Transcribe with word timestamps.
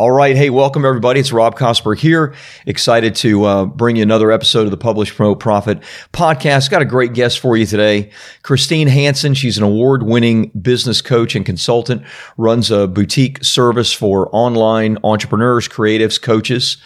All 0.00 0.10
right. 0.10 0.34
Hey, 0.34 0.48
welcome 0.48 0.86
everybody. 0.86 1.20
It's 1.20 1.30
Rob 1.30 1.58
Kosberg 1.58 1.98
here. 1.98 2.32
Excited 2.64 3.14
to 3.16 3.44
uh, 3.44 3.64
bring 3.66 3.96
you 3.96 4.02
another 4.02 4.32
episode 4.32 4.64
of 4.64 4.70
the 4.70 4.78
Publish 4.78 5.14
Promote 5.14 5.40
Profit 5.40 5.82
podcast. 6.14 6.70
Got 6.70 6.80
a 6.80 6.86
great 6.86 7.12
guest 7.12 7.38
for 7.38 7.54
you 7.54 7.66
today. 7.66 8.10
Christine 8.42 8.88
Hanson. 8.88 9.34
She's 9.34 9.58
an 9.58 9.62
award 9.62 10.02
winning 10.02 10.52
business 10.58 11.02
coach 11.02 11.34
and 11.36 11.44
consultant, 11.44 12.02
runs 12.38 12.70
a 12.70 12.88
boutique 12.88 13.44
service 13.44 13.92
for 13.92 14.34
online 14.34 14.96
entrepreneurs, 15.04 15.68
creatives, 15.68 16.18
coaches 16.18 16.78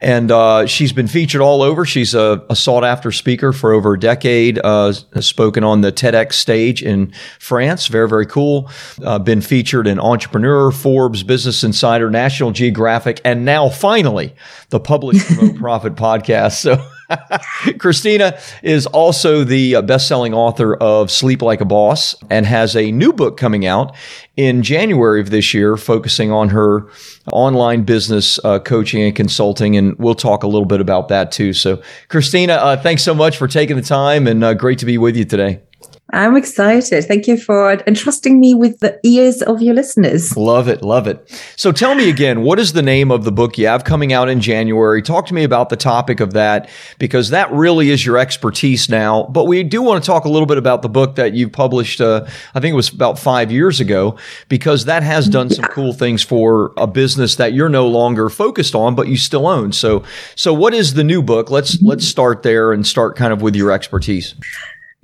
and 0.00 0.30
uh, 0.30 0.66
she's 0.66 0.92
been 0.92 1.08
featured 1.08 1.40
all 1.40 1.62
over. 1.62 1.84
She's 1.84 2.14
a, 2.14 2.44
a, 2.50 2.56
sought 2.56 2.84
after 2.84 3.10
speaker 3.10 3.52
for 3.52 3.72
over 3.72 3.94
a 3.94 3.98
decade. 3.98 4.58
Uh, 4.62 4.92
has 5.14 5.26
spoken 5.26 5.64
on 5.64 5.80
the 5.80 5.90
TEDx 5.90 6.34
stage 6.34 6.82
in 6.82 7.12
France. 7.38 7.86
Very 7.86 8.08
very 8.08 8.26
cool. 8.26 8.70
Uh, 9.02 9.18
been 9.18 9.40
featured 9.40 9.86
in 9.86 9.98
Entrepreneur, 9.98 10.70
Forbes, 10.70 11.22
Business 11.22 11.64
Insider, 11.64 12.10
National 12.10 12.50
Geographic, 12.50 13.20
and 13.24 13.44
now 13.44 13.68
finally 13.68 14.34
the 14.70 14.80
Promote 14.80 15.14
Profit 15.56 15.94
podcast. 15.94 16.60
So. 16.60 16.84
Christina 17.78 18.38
is 18.62 18.86
also 18.86 19.44
the 19.44 19.76
uh, 19.76 19.82
best-selling 19.82 20.34
author 20.34 20.74
of 20.76 21.10
Sleep 21.10 21.42
Like 21.42 21.60
a 21.60 21.64
Boss 21.64 22.14
and 22.30 22.46
has 22.46 22.76
a 22.76 22.90
new 22.92 23.12
book 23.12 23.36
coming 23.36 23.66
out 23.66 23.94
in 24.36 24.62
January 24.62 25.20
of 25.20 25.30
this 25.30 25.54
year 25.54 25.76
focusing 25.76 26.30
on 26.30 26.50
her 26.50 26.88
online 27.32 27.84
business 27.84 28.38
uh, 28.44 28.58
coaching 28.58 29.02
and 29.02 29.16
consulting 29.16 29.76
and 29.76 29.98
we'll 29.98 30.14
talk 30.14 30.42
a 30.42 30.46
little 30.46 30.66
bit 30.66 30.80
about 30.80 31.08
that 31.08 31.32
too. 31.32 31.52
So 31.52 31.82
Christina, 32.08 32.54
uh, 32.54 32.76
thanks 32.76 33.02
so 33.02 33.14
much 33.14 33.36
for 33.36 33.48
taking 33.48 33.76
the 33.76 33.82
time 33.82 34.26
and 34.26 34.42
uh, 34.44 34.54
great 34.54 34.78
to 34.80 34.86
be 34.86 34.98
with 34.98 35.16
you 35.16 35.24
today. 35.24 35.62
I'm 36.12 36.36
excited. 36.36 37.04
Thank 37.04 37.26
you 37.26 37.36
for 37.36 37.72
entrusting 37.84 38.38
me 38.38 38.54
with 38.54 38.78
the 38.78 39.00
ears 39.02 39.42
of 39.42 39.60
your 39.60 39.74
listeners. 39.74 40.36
Love 40.36 40.68
it. 40.68 40.82
Love 40.82 41.08
it. 41.08 41.28
So 41.56 41.72
tell 41.72 41.96
me 41.96 42.08
again, 42.08 42.42
what 42.42 42.60
is 42.60 42.74
the 42.74 42.82
name 42.82 43.10
of 43.10 43.24
the 43.24 43.32
book 43.32 43.58
you 43.58 43.66
have 43.66 43.82
coming 43.82 44.12
out 44.12 44.28
in 44.28 44.40
January? 44.40 45.02
Talk 45.02 45.26
to 45.26 45.34
me 45.34 45.42
about 45.42 45.68
the 45.68 45.76
topic 45.76 46.20
of 46.20 46.32
that 46.34 46.70
because 47.00 47.30
that 47.30 47.50
really 47.50 47.90
is 47.90 48.06
your 48.06 48.18
expertise 48.18 48.88
now. 48.88 49.24
But 49.24 49.44
we 49.46 49.64
do 49.64 49.82
want 49.82 50.02
to 50.02 50.06
talk 50.06 50.24
a 50.24 50.28
little 50.28 50.46
bit 50.46 50.58
about 50.58 50.82
the 50.82 50.88
book 50.88 51.16
that 51.16 51.34
you 51.34 51.48
published, 51.48 52.00
uh, 52.00 52.24
I 52.54 52.60
think 52.60 52.72
it 52.72 52.76
was 52.76 52.92
about 52.92 53.18
five 53.18 53.50
years 53.50 53.80
ago, 53.80 54.16
because 54.48 54.84
that 54.84 55.02
has 55.02 55.28
done 55.28 55.50
some 55.50 55.64
cool 55.66 55.92
things 55.92 56.22
for 56.22 56.72
a 56.76 56.86
business 56.86 57.34
that 57.34 57.52
you're 57.52 57.68
no 57.68 57.88
longer 57.88 58.28
focused 58.28 58.76
on, 58.76 58.94
but 58.94 59.08
you 59.08 59.16
still 59.16 59.48
own. 59.48 59.72
So, 59.72 60.04
so 60.36 60.54
what 60.54 60.72
is 60.72 60.94
the 60.94 61.04
new 61.04 61.20
book? 61.20 61.50
Let's, 61.50 61.82
let's 61.82 62.06
start 62.06 62.44
there 62.44 62.70
and 62.72 62.86
start 62.86 63.16
kind 63.16 63.32
of 63.32 63.42
with 63.42 63.56
your 63.56 63.72
expertise. 63.72 64.36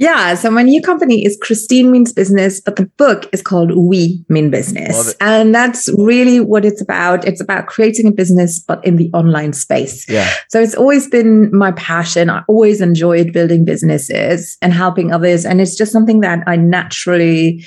Yeah. 0.03 0.34
So 0.34 0.50
my 0.50 0.62
new 0.62 0.83
company 0.83 1.25
is 1.25 1.39
Christine 1.41 1.92
Means 1.92 2.12
Business, 2.12 2.61
but 2.61 2.75
the 2.75 2.86
book 2.97 3.28
is 3.33 3.41
called 3.41 3.70
We 3.77 4.25
Mean 4.28 4.50
Business. 4.50 5.14
And 5.20 5.55
that's 5.55 5.89
really 5.97 6.41
what 6.41 6.64
it's 6.64 6.83
about. 6.83 7.25
It's 7.25 7.41
about 7.41 7.69
creating 7.69 8.08
a 8.08 8.11
business, 8.11 8.58
but 8.58 8.84
in 8.84 8.97
the 8.97 9.12
online 9.14 9.53
space. 9.53 10.08
Yeah. 10.08 10.28
So 10.48 10.61
it's 10.61 10.75
always 10.75 11.08
been 11.08 11.56
my 11.56 11.70
passion. 11.73 12.30
I 12.30 12.42
always 12.48 12.80
enjoyed 12.80 13.33
building 13.33 13.64
businesses 13.64 14.58
and 14.61 14.73
helping 14.73 15.12
others. 15.12 15.47
And 15.47 15.61
it's 15.61 15.77
just 15.77 15.92
something 15.92 16.19
that 16.23 16.42
I 16.48 16.56
naturally 16.56 17.64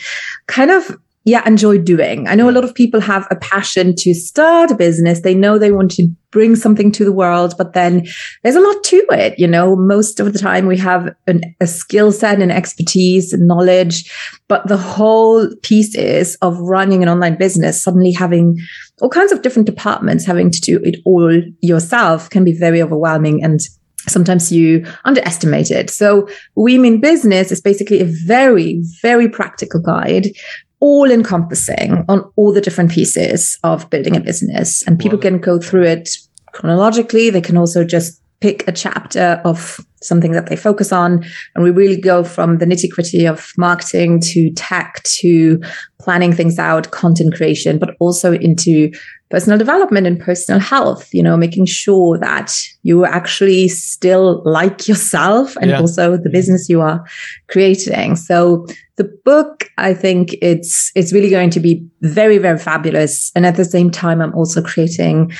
kind 0.48 0.72
of 0.72 0.92
yeah, 1.26 1.46
enjoy 1.48 1.80
doing. 1.80 2.28
I 2.28 2.36
know 2.36 2.48
a 2.48 2.52
mm. 2.52 2.56
lot 2.56 2.64
of 2.64 2.76
people 2.76 3.02
have 3.02 3.28
a 3.32 3.36
passion 3.36 3.96
to 3.96 4.14
start 4.14 4.70
a 4.70 4.76
business. 4.76 5.22
They 5.22 5.34
know 5.34 5.58
they 5.58 5.72
want 5.72 5.90
to 5.92 6.08
bring 6.30 6.56
something 6.56 6.92
to 6.92 7.04
the 7.04 7.12
world, 7.12 7.56
but 7.58 7.74
then 7.74 8.06
there's 8.44 8.56
a 8.56 8.62
lot 8.62 8.84
to 8.84 9.04
it. 9.10 9.40
You 9.40 9.48
know, 9.48 9.76
most 9.76 10.20
of 10.20 10.32
the 10.32 10.40
time 10.40 10.68
we 10.68 10.78
have 10.78 11.16
an, 11.26 11.42
a 11.60 11.66
skill 11.66 12.12
set 12.12 12.42
and 12.42 12.52
expertise 12.52 13.34
and 13.34 13.48
knowledge, 13.48 14.12
but 14.48 14.68
the 14.68 14.78
whole 14.78 15.50
piece 15.64 15.96
is 15.96 16.36
of 16.44 16.60
running 16.60 17.02
an 17.02 17.10
online 17.10 17.38
business, 17.38 17.82
suddenly 17.82 18.12
having 18.12 18.60
all 19.02 19.10
kinds 19.10 19.32
of 19.32 19.42
different 19.42 19.66
departments 19.66 20.26
having 20.26 20.52
to 20.52 20.62
do 20.62 20.80
it 20.84 20.98
all 21.06 21.42
yourself 21.62 22.30
can 22.30 22.44
be 22.44 22.54
very 22.54 22.82
overwhelming 22.82 23.44
and 23.44 23.62
sometimes 24.08 24.52
you 24.52 24.86
underestimate 25.06 25.72
it. 25.72 25.90
So 25.90 26.28
We 26.56 26.78
Mean 26.78 27.02
Business 27.02 27.52
is 27.52 27.62
basically 27.62 28.02
a 28.02 28.06
very, 28.06 28.82
very 29.02 29.30
practical 29.30 29.82
guide 29.82 30.30
all 30.80 31.10
encompassing 31.10 32.06
on 32.10 32.32
all 32.36 32.54
the 32.54 32.62
different 32.62 32.92
pieces 32.92 33.58
of 33.64 33.90
building 33.90 34.16
a 34.16 34.20
business. 34.20 34.84
And 34.88 35.00
people 35.00 35.18
can 35.18 35.40
go 35.40 35.60
through 35.60 35.84
it 35.84 36.10
chronologically. 36.52 37.30
They 37.30 37.42
can 37.42 37.58
also 37.58 37.84
just 37.84 38.22
pick 38.42 38.68
a 38.68 38.72
chapter 38.72 39.42
of 39.46 39.80
something 40.02 40.34
that 40.34 40.48
they 40.48 40.56
focus 40.56 40.92
on. 40.92 41.26
And 41.56 41.64
we 41.64 41.72
really 41.72 42.00
go 42.00 42.24
from 42.24 42.60
the 42.60 42.66
nitty 42.66 42.90
gritty 42.92 43.26
of 43.26 43.52
marketing 43.58 44.20
to 44.22 44.52
tech 44.52 45.02
to 45.04 45.62
planning 46.00 46.34
things 46.34 46.60
out, 46.60 46.92
content 46.92 47.34
creation, 47.34 47.80
but 47.80 47.96
also 48.00 48.34
into 48.34 48.92
personal 49.32 49.58
development 49.58 50.06
and 50.06 50.20
personal 50.20 50.60
health, 50.60 51.14
you 51.14 51.24
know, 51.24 51.36
making 51.36 51.66
sure 51.66 52.18
that 52.20 52.54
you 52.84 53.06
actually 53.06 53.68
still 53.68 54.42
like 54.46 54.88
yourself 54.88 55.56
and 55.58 55.72
yeah. 55.72 55.80
also 55.80 56.16
the 56.16 56.30
business 56.30 56.70
you 56.70 56.82
are 56.82 57.04
creating. 57.48 58.16
So 58.16 58.68
the 58.98 59.06
book, 59.26 59.70
I 59.78 59.94
think 59.94 60.36
it's, 60.42 60.92
it's 60.96 61.12
really 61.12 61.30
going 61.30 61.50
to 61.52 61.60
be 61.60 61.86
very, 62.02 62.38
very 62.38 62.60
fabulous. 62.60 63.32
And 63.36 63.46
at 63.46 63.56
the 63.56 63.66
same 63.66 63.90
time, 63.90 64.22
I'm 64.22 64.36
also 64.36 64.62
creating 64.62 65.32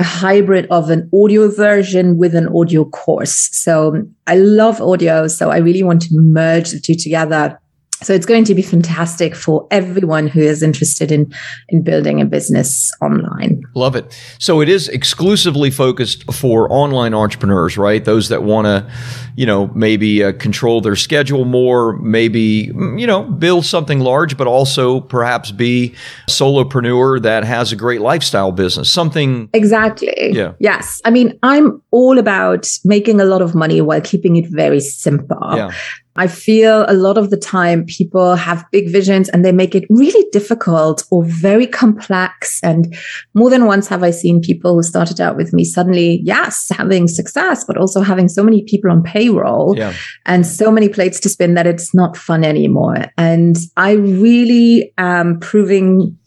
a 0.00 0.04
hybrid 0.04 0.66
of 0.70 0.88
an 0.88 1.08
audio 1.14 1.48
version 1.48 2.16
with 2.16 2.34
an 2.34 2.48
audio 2.48 2.86
course. 2.86 3.50
So 3.54 4.02
I 4.26 4.36
love 4.36 4.80
audio. 4.80 5.28
So 5.28 5.50
I 5.50 5.58
really 5.58 5.82
want 5.82 6.02
to 6.02 6.08
merge 6.12 6.70
the 6.70 6.80
two 6.80 6.94
together 6.94 7.59
so 8.02 8.14
it's 8.14 8.26
going 8.26 8.44
to 8.44 8.54
be 8.54 8.62
fantastic 8.62 9.36
for 9.36 9.66
everyone 9.70 10.26
who 10.26 10.40
is 10.40 10.62
interested 10.62 11.12
in 11.12 11.32
in 11.68 11.82
building 11.82 12.20
a 12.20 12.24
business 12.24 12.92
online. 13.00 13.62
Love 13.74 13.94
it. 13.94 14.18
So 14.38 14.60
it 14.60 14.68
is 14.68 14.88
exclusively 14.88 15.70
focused 15.70 16.30
for 16.32 16.70
online 16.72 17.14
entrepreneurs, 17.14 17.76
right? 17.76 18.04
Those 18.04 18.28
that 18.30 18.42
want 18.42 18.66
to, 18.66 18.90
you 19.36 19.44
know, 19.44 19.68
maybe 19.74 20.24
uh, 20.24 20.32
control 20.32 20.80
their 20.80 20.96
schedule 20.96 21.44
more, 21.44 21.98
maybe 21.98 22.72
you 22.96 23.06
know, 23.06 23.24
build 23.24 23.66
something 23.66 24.00
large, 24.00 24.36
but 24.36 24.46
also 24.46 25.00
perhaps 25.00 25.50
be 25.50 25.94
a 26.26 26.30
solopreneur 26.30 27.20
that 27.22 27.44
has 27.44 27.72
a 27.72 27.76
great 27.76 28.00
lifestyle 28.00 28.52
business. 28.52 28.90
Something 28.90 29.50
exactly. 29.52 30.30
Yeah. 30.32 30.54
Yes. 30.58 31.00
I 31.04 31.10
mean, 31.10 31.38
I'm 31.42 31.82
all 31.90 32.18
about 32.18 32.66
making 32.84 33.20
a 33.20 33.24
lot 33.24 33.42
of 33.42 33.54
money 33.54 33.80
while 33.80 34.00
keeping 34.00 34.36
it 34.36 34.46
very 34.48 34.80
simple. 34.80 35.56
Yeah. 35.56 35.72
I 36.16 36.26
feel 36.26 36.84
a 36.88 36.92
lot 36.92 37.16
of 37.16 37.30
the 37.30 37.36
time 37.36 37.84
people 37.86 38.34
have 38.34 38.64
big 38.72 38.90
visions 38.90 39.28
and 39.28 39.44
they 39.44 39.52
make 39.52 39.74
it 39.74 39.84
really 39.88 40.28
difficult 40.32 41.04
or 41.10 41.24
very 41.24 41.66
complex. 41.66 42.60
And 42.62 42.96
more 43.34 43.48
than 43.48 43.66
once 43.66 43.86
have 43.88 44.02
I 44.02 44.10
seen 44.10 44.40
people 44.40 44.74
who 44.74 44.82
started 44.82 45.20
out 45.20 45.36
with 45.36 45.52
me 45.52 45.64
suddenly, 45.64 46.20
yes, 46.24 46.68
having 46.70 47.06
success, 47.06 47.64
but 47.64 47.76
also 47.76 48.00
having 48.00 48.28
so 48.28 48.42
many 48.42 48.64
people 48.64 48.90
on 48.90 49.02
payroll 49.02 49.74
yeah. 49.76 49.94
and 50.26 50.44
so 50.46 50.70
many 50.70 50.88
plates 50.88 51.20
to 51.20 51.28
spin 51.28 51.54
that 51.54 51.66
it's 51.66 51.94
not 51.94 52.16
fun 52.16 52.44
anymore. 52.44 53.06
And 53.16 53.56
I 53.76 53.92
really 53.92 54.92
am 54.98 55.38
proving 55.38 56.18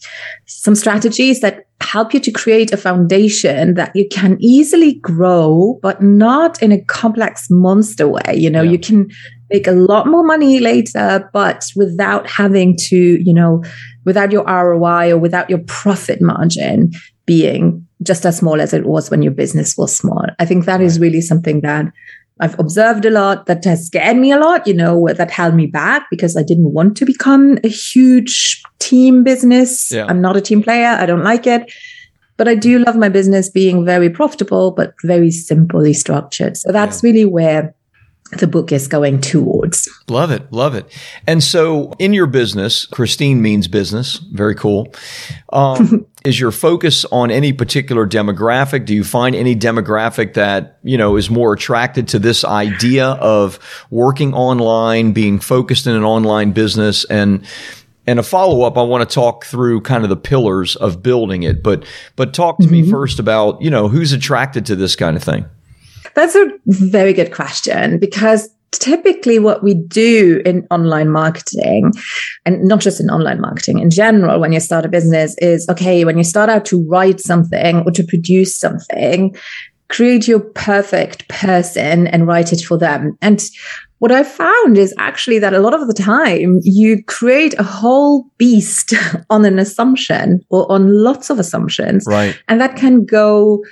some 0.46 0.76
strategies 0.76 1.42
that 1.42 1.66
help 1.82 2.14
you 2.14 2.20
to 2.20 2.32
create 2.32 2.72
a 2.72 2.78
foundation 2.78 3.76
that 3.76 3.92
you 3.94 4.08
can 4.10 4.38
easily 4.40 4.94
grow, 4.96 5.78
but 5.82 6.02
not 6.02 6.62
in 6.64 6.72
a 6.72 6.84
complex 6.86 7.47
monster 7.50 8.08
way. 8.08 8.34
You 8.36 8.50
know, 8.50 8.62
yeah. 8.62 8.72
you 8.72 8.79
can 8.79 9.09
make 9.53 9.67
a 9.67 9.72
lot 9.72 10.08
more 10.08 10.23
money 10.23 10.59
later, 10.59 11.29
but 11.32 11.72
without 11.76 12.28
having 12.29 12.76
to, 12.76 12.97
you 12.97 13.34
know, 13.34 13.64
without 14.03 14.32
your 14.32 14.44
ROI 14.46 15.11
or 15.11 15.17
without 15.17 15.50
your 15.50 15.59
profit 15.59 16.22
margin 16.22 16.91
being 17.26 17.88
just 18.02 18.26
as 18.26 18.38
small 18.38 18.59
as 18.59 18.73
it 18.73 18.85
was 18.85 19.09
when 19.09 19.22
your 19.22 19.32
business 19.32 19.78
was 19.78 19.96
small. 19.96 20.26
I 20.40 20.46
think 20.46 20.66
that 20.66 20.82
is 20.82 21.00
really 21.00 21.22
something 21.22 21.61
that 21.61 21.85
I've 22.40 22.59
observed 22.59 23.05
a 23.05 23.11
lot 23.11 23.46
that 23.46 23.64
has 23.64 23.85
scared 23.85 24.17
me 24.17 24.32
a 24.32 24.40
lot, 24.40 24.67
you 24.67 24.73
know, 24.73 25.08
that 25.14 25.29
held 25.29 25.53
me 25.53 25.67
back 25.67 26.08
because 26.09 26.35
I 26.35 26.41
didn't 26.41 26.73
want 26.73 26.97
to 26.97 27.05
become 27.05 27.59
a 27.64 27.70
huge 27.70 28.61
team 28.79 29.23
business. 29.23 29.91
Yeah. 29.91 30.08
I'm 30.08 30.20
not 30.20 30.35
a 30.35 30.41
team 30.41 30.64
player. 30.64 30.97
I 31.00 31.05
don't 31.05 31.23
like 31.23 31.46
it. 31.46 31.72
But 32.35 32.47
I 32.47 32.55
do 32.55 32.79
love 32.79 32.96
my 32.96 33.09
business 33.09 33.47
being 33.47 33.85
very 33.85 34.09
profitable, 34.09 34.72
but 34.72 34.96
very 35.03 35.29
simply 35.29 35.94
structured. 35.94 36.58
So 36.58 36.72
that's 36.72 37.03
yeah. 37.03 37.09
really 37.09 37.26
where 37.26 37.76
the 38.40 38.47
book 38.47 38.72
is 38.72 38.88
going 38.88 39.22
towards. 39.22 39.90
Love 40.08 40.32
it. 40.32 40.52
Love 40.52 40.76
it. 40.76 40.85
And 41.28 41.44
so 41.44 41.94
in 42.00 42.14
your 42.14 42.28
business, 42.28 42.85
Christine 42.85 43.41
means 43.41 43.68
business. 43.68 44.18
Very 44.18 44.56
cool. 44.56 44.94
Um, 45.52 46.06
is 46.26 46.40
your 46.40 46.52
focus 46.52 47.06
on 47.06 47.32
any 47.32 47.53
particular 47.53 48.08
demographic? 48.08 48.85
Do 48.85 48.94
you 48.94 49.03
find 49.03 49.35
any 49.35 49.56
demographic 49.56 50.34
that, 50.34 50.80
you 50.84 50.97
know, 50.97 51.16
is 51.16 51.30
more 51.30 51.53
attracted 51.53 52.08
to 52.09 52.20
this 52.20 52.44
idea 52.44 53.08
of 53.08 53.59
working 53.90 54.34
online, 54.34 55.12
being 55.12 55.40
focused 55.40 55.88
in 55.88 55.96
an 55.96 56.03
online 56.03 56.52
business 56.52 57.06
and 57.06 57.46
and 58.06 58.20
a 58.20 58.24
follow 58.24 58.64
up, 58.64 58.78
I 58.78 58.82
want 58.82 59.08
to 59.08 59.14
talk 59.14 59.46
through 59.46 59.82
kind 59.82 60.03
of 60.03 60.09
the 60.09 60.18
pillars 60.18 60.76
of 60.76 61.02
building 61.02 61.44
it. 61.44 61.64
But 61.64 61.86
but 62.16 62.34
talk 62.34 62.58
to 62.58 62.64
mm-hmm. 62.64 62.72
me 62.72 62.91
first 62.91 63.20
about, 63.20 63.62
you 63.62 63.70
know, 63.70 63.88
who's 63.88 64.12
attracted 64.12 64.66
to 64.68 64.76
this 64.76 64.96
kind 64.96 65.16
of 65.16 65.24
thing. 65.24 65.46
That's 66.16 66.36
a 66.36 66.52
very 66.68 67.14
good 67.14 67.34
question 67.34 68.00
because 68.00 68.50
typically 68.72 69.40
what 69.40 69.64
we 69.64 69.74
do 69.74 70.42
in 70.46 70.68
online 70.72 71.10
marketing 71.10 71.92
and 72.46 72.64
not 72.64 72.80
just 72.80 73.00
in 73.00 73.10
online 73.10 73.40
marketing 73.40 73.80
in 73.80 73.90
general 73.90 74.40
when 74.40 74.52
you 74.52 74.60
start 74.60 74.84
a 74.84 74.90
business 74.90 75.36
is 75.38 75.68
okay 75.70 76.04
when 76.04 76.18
you 76.18 76.24
start 76.24 76.50
out 76.50 76.66
to 76.66 76.84
write 76.88 77.20
something 77.20 77.84
or 77.86 77.92
to 77.92 78.04
produce 78.04 78.58
something 78.58 79.36
create 79.90 80.28
your 80.28 80.40
perfect 80.40 81.28
person 81.30 82.08
and 82.08 82.26
write 82.26 82.52
it 82.52 82.62
for 82.62 82.78
them 82.78 83.16
and 83.22 83.44
what 84.04 84.12
I 84.12 84.24
found 84.24 84.78
is 84.78 84.94
actually 84.98 85.40
that 85.40 85.54
a 85.54 85.60
lot 85.60 85.74
of 85.74 85.88
the 85.88 85.94
time 85.94 86.60
you 86.64 87.02
create 87.06 87.58
a 87.58 87.64
whole 87.64 88.26
beast 88.38 88.94
on 89.30 89.46
an 89.46 89.60
assumption 89.60 90.42
or 90.50 90.70
on 90.70 90.94
lots 90.94 91.30
of 91.30 91.40
assumptions. 91.40 92.04
Right. 92.06 92.38
And 92.50 92.60
that 92.60 92.76
can 92.76 93.06
go 93.06 93.64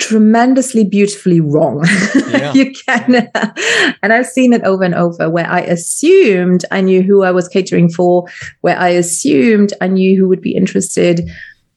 tremendously 0.00 0.84
beautifully 0.84 1.40
wrong. 1.40 1.86
Yeah. 2.30 2.52
you 2.52 2.72
can, 2.72 3.28
and 4.02 4.12
I've 4.12 4.26
seen 4.26 4.52
it 4.52 4.62
over 4.62 4.84
and 4.84 4.94
over 4.94 5.28
where 5.28 5.46
I 5.46 5.60
assumed 5.60 6.64
I 6.70 6.80
knew 6.80 7.02
who 7.02 7.22
I 7.22 7.32
was 7.32 7.48
catering 7.48 7.90
for, 7.90 8.24
where 8.60 8.78
I 8.78 8.88
assumed 8.88 9.72
I 9.80 9.88
knew 9.88 10.18
who 10.18 10.28
would 10.28 10.40
be 10.40 10.54
interested. 10.54 11.28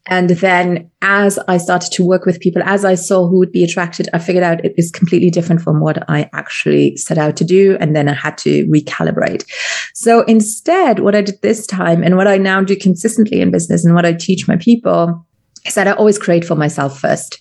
And 0.06 0.30
then 0.30 0.90
as 1.02 1.40
I 1.48 1.58
started 1.58 1.92
to 1.94 2.06
work 2.06 2.26
with 2.26 2.40
people, 2.40 2.62
as 2.64 2.86
I 2.86 2.96
saw 2.96 3.28
who 3.28 3.40
would 3.40 3.52
be 3.52 3.64
attracted, 3.64 4.10
I 4.14 4.20
figured 4.20 4.44
out 4.44 4.64
it 4.64 4.76
is 4.78 4.92
completely 4.92 5.32
different 5.32 5.62
from 5.62 5.80
what 5.80 6.08
I 6.10 6.30
actually 6.34 6.96
set 6.98 7.18
out 7.18 7.36
to 7.38 7.44
do. 7.44 7.78
And 7.80 7.96
then 7.96 8.08
I 8.08 8.14
had 8.14 8.38
to 8.40 8.66
recalibrate. 8.68 9.44
So 9.94 10.22
instead, 10.22 11.00
what 11.00 11.16
I 11.16 11.22
did 11.22 11.42
this 11.42 11.66
time 11.66 12.04
and 12.04 12.16
what 12.16 12.28
I 12.28 12.38
now 12.38 12.62
do 12.62 12.76
consistently 12.76 13.42
in 13.42 13.52
business 13.52 13.84
and 13.84 13.96
what 13.96 14.06
I 14.06 14.14
teach 14.14 14.48
my 14.48 14.58
people 14.58 15.26
is 15.66 15.76
that 15.76 15.88
I 15.88 15.94
always 15.94 16.20
create 16.20 16.46
for 16.46 16.56
myself 16.56 17.00
first. 17.00 17.40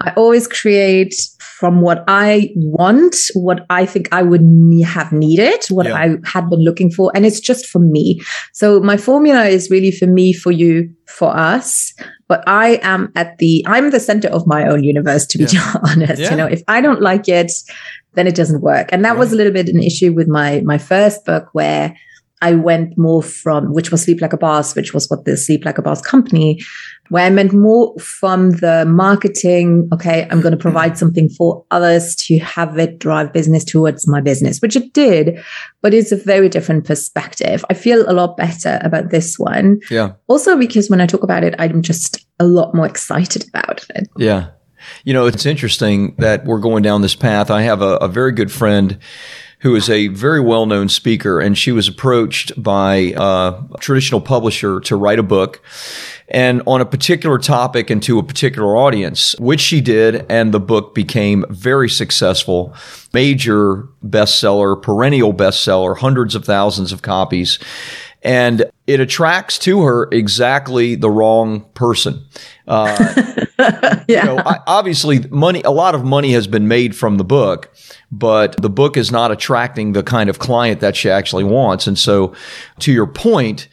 I 0.00 0.12
always 0.16 0.46
create 0.46 1.14
from 1.62 1.80
what 1.80 2.04
I 2.08 2.52
want, 2.56 3.14
what 3.34 3.64
I 3.70 3.86
think 3.86 4.08
I 4.12 4.22
would 4.22 4.42
have 4.84 5.12
needed, 5.12 5.64
what 5.70 5.86
yeah. 5.86 5.94
I 5.94 6.16
had 6.24 6.50
been 6.50 6.64
looking 6.64 6.90
for. 6.90 7.12
And 7.14 7.24
it's 7.24 7.40
just 7.40 7.66
for 7.66 7.78
me. 7.78 8.20
So 8.52 8.80
my 8.80 8.96
formula 8.96 9.44
is 9.44 9.70
really 9.70 9.92
for 9.92 10.06
me, 10.06 10.32
for 10.32 10.50
you, 10.50 10.92
for 11.06 11.34
us. 11.34 11.94
But 12.26 12.42
I 12.48 12.80
am 12.82 13.12
at 13.14 13.38
the, 13.38 13.64
I'm 13.68 13.90
the 13.90 14.00
center 14.00 14.28
of 14.28 14.46
my 14.46 14.66
own 14.66 14.82
universe, 14.82 15.24
to 15.26 15.38
be 15.38 15.44
yeah. 15.44 15.74
honest. 15.84 16.20
Yeah. 16.20 16.30
You 16.32 16.36
know, 16.36 16.46
if 16.46 16.62
I 16.66 16.80
don't 16.80 17.00
like 17.00 17.28
it, 17.28 17.52
then 18.14 18.26
it 18.26 18.34
doesn't 18.34 18.60
work. 18.60 18.88
And 18.90 19.04
that 19.04 19.10
right. 19.10 19.18
was 19.18 19.32
a 19.32 19.36
little 19.36 19.52
bit 19.52 19.68
an 19.68 19.82
issue 19.82 20.12
with 20.12 20.28
my, 20.28 20.60
my 20.64 20.78
first 20.78 21.24
book 21.24 21.48
where 21.52 21.96
I 22.42 22.54
went 22.54 22.98
more 22.98 23.22
from, 23.22 23.72
which 23.72 23.90
was 23.90 24.02
Sleep 24.02 24.20
Like 24.20 24.32
a 24.32 24.36
Boss, 24.36 24.74
which 24.74 24.92
was 24.92 25.08
what 25.08 25.24
the 25.24 25.36
Sleep 25.36 25.64
Like 25.64 25.78
a 25.78 25.82
Boss 25.82 26.02
company, 26.02 26.60
where 27.08 27.24
I 27.24 27.30
meant 27.30 27.52
more 27.52 27.96
from 27.98 28.50
the 28.50 28.84
marketing. 28.84 29.88
Okay, 29.92 30.26
I'm 30.30 30.40
going 30.40 30.52
to 30.52 30.58
provide 30.58 30.98
something 30.98 31.28
for 31.30 31.64
others 31.70 32.16
to 32.16 32.38
have 32.40 32.76
it 32.78 32.98
drive 32.98 33.32
business 33.32 33.64
towards 33.64 34.08
my 34.08 34.20
business, 34.20 34.58
which 34.60 34.76
it 34.76 34.92
did, 34.92 35.38
but 35.80 35.94
it's 35.94 36.10
a 36.12 36.16
very 36.16 36.48
different 36.48 36.84
perspective. 36.84 37.64
I 37.70 37.74
feel 37.74 38.04
a 38.10 38.12
lot 38.12 38.36
better 38.36 38.80
about 38.82 39.10
this 39.10 39.38
one. 39.38 39.80
Yeah. 39.88 40.12
Also, 40.26 40.58
because 40.58 40.90
when 40.90 41.00
I 41.00 41.06
talk 41.06 41.22
about 41.22 41.44
it, 41.44 41.54
I'm 41.58 41.80
just 41.80 42.26
a 42.40 42.44
lot 42.44 42.74
more 42.74 42.86
excited 42.86 43.48
about 43.48 43.86
it. 43.94 44.08
Yeah. 44.16 44.48
You 45.04 45.12
know, 45.12 45.26
it's 45.26 45.46
interesting 45.46 46.16
that 46.18 46.44
we're 46.44 46.58
going 46.58 46.82
down 46.82 47.02
this 47.02 47.14
path. 47.14 47.52
I 47.52 47.62
have 47.62 47.82
a, 47.82 47.96
a 47.96 48.08
very 48.08 48.32
good 48.32 48.50
friend 48.50 48.98
who 49.62 49.76
is 49.76 49.88
a 49.88 50.08
very 50.08 50.40
well 50.40 50.66
known 50.66 50.88
speaker, 50.88 51.40
and 51.40 51.56
she 51.56 51.72
was 51.72 51.88
approached 51.88 52.60
by 52.60 53.14
a 53.16 53.54
traditional 53.78 54.20
publisher 54.20 54.80
to 54.80 54.96
write 54.96 55.18
a 55.18 55.22
book 55.22 55.62
and 56.28 56.62
on 56.66 56.80
a 56.80 56.84
particular 56.84 57.38
topic 57.38 57.88
and 57.90 58.02
to 58.02 58.18
a 58.18 58.22
particular 58.22 58.76
audience, 58.76 59.38
which 59.38 59.60
she 59.60 59.80
did. 59.80 60.26
And 60.28 60.52
the 60.52 60.60
book 60.60 60.94
became 60.94 61.44
very 61.48 61.88
successful, 61.88 62.74
major 63.12 63.88
bestseller, 64.04 64.80
perennial 64.80 65.32
bestseller, 65.32 65.96
hundreds 65.96 66.34
of 66.34 66.44
thousands 66.44 66.90
of 66.90 67.02
copies. 67.02 67.58
And 68.24 68.70
it 68.86 69.00
attracts 69.00 69.58
to 69.60 69.82
her 69.82 70.08
exactly 70.12 70.94
the 70.94 71.10
wrong 71.10 71.62
person. 71.74 72.24
Uh, 72.68 72.96
yeah. 73.58 74.04
You 74.08 74.22
know, 74.22 74.42
obviously, 74.66 75.20
money. 75.28 75.62
A 75.64 75.70
lot 75.70 75.94
of 75.94 76.04
money 76.04 76.32
has 76.32 76.46
been 76.46 76.68
made 76.68 76.94
from 76.94 77.16
the 77.16 77.24
book, 77.24 77.74
but 78.10 78.60
the 78.60 78.70
book 78.70 78.96
is 78.96 79.10
not 79.10 79.32
attracting 79.32 79.92
the 79.92 80.02
kind 80.02 80.30
of 80.30 80.38
client 80.38 80.80
that 80.80 80.94
she 80.94 81.10
actually 81.10 81.44
wants. 81.44 81.86
And 81.86 81.98
so, 81.98 82.34
to 82.80 82.92
your 82.92 83.06
point, 83.06 83.68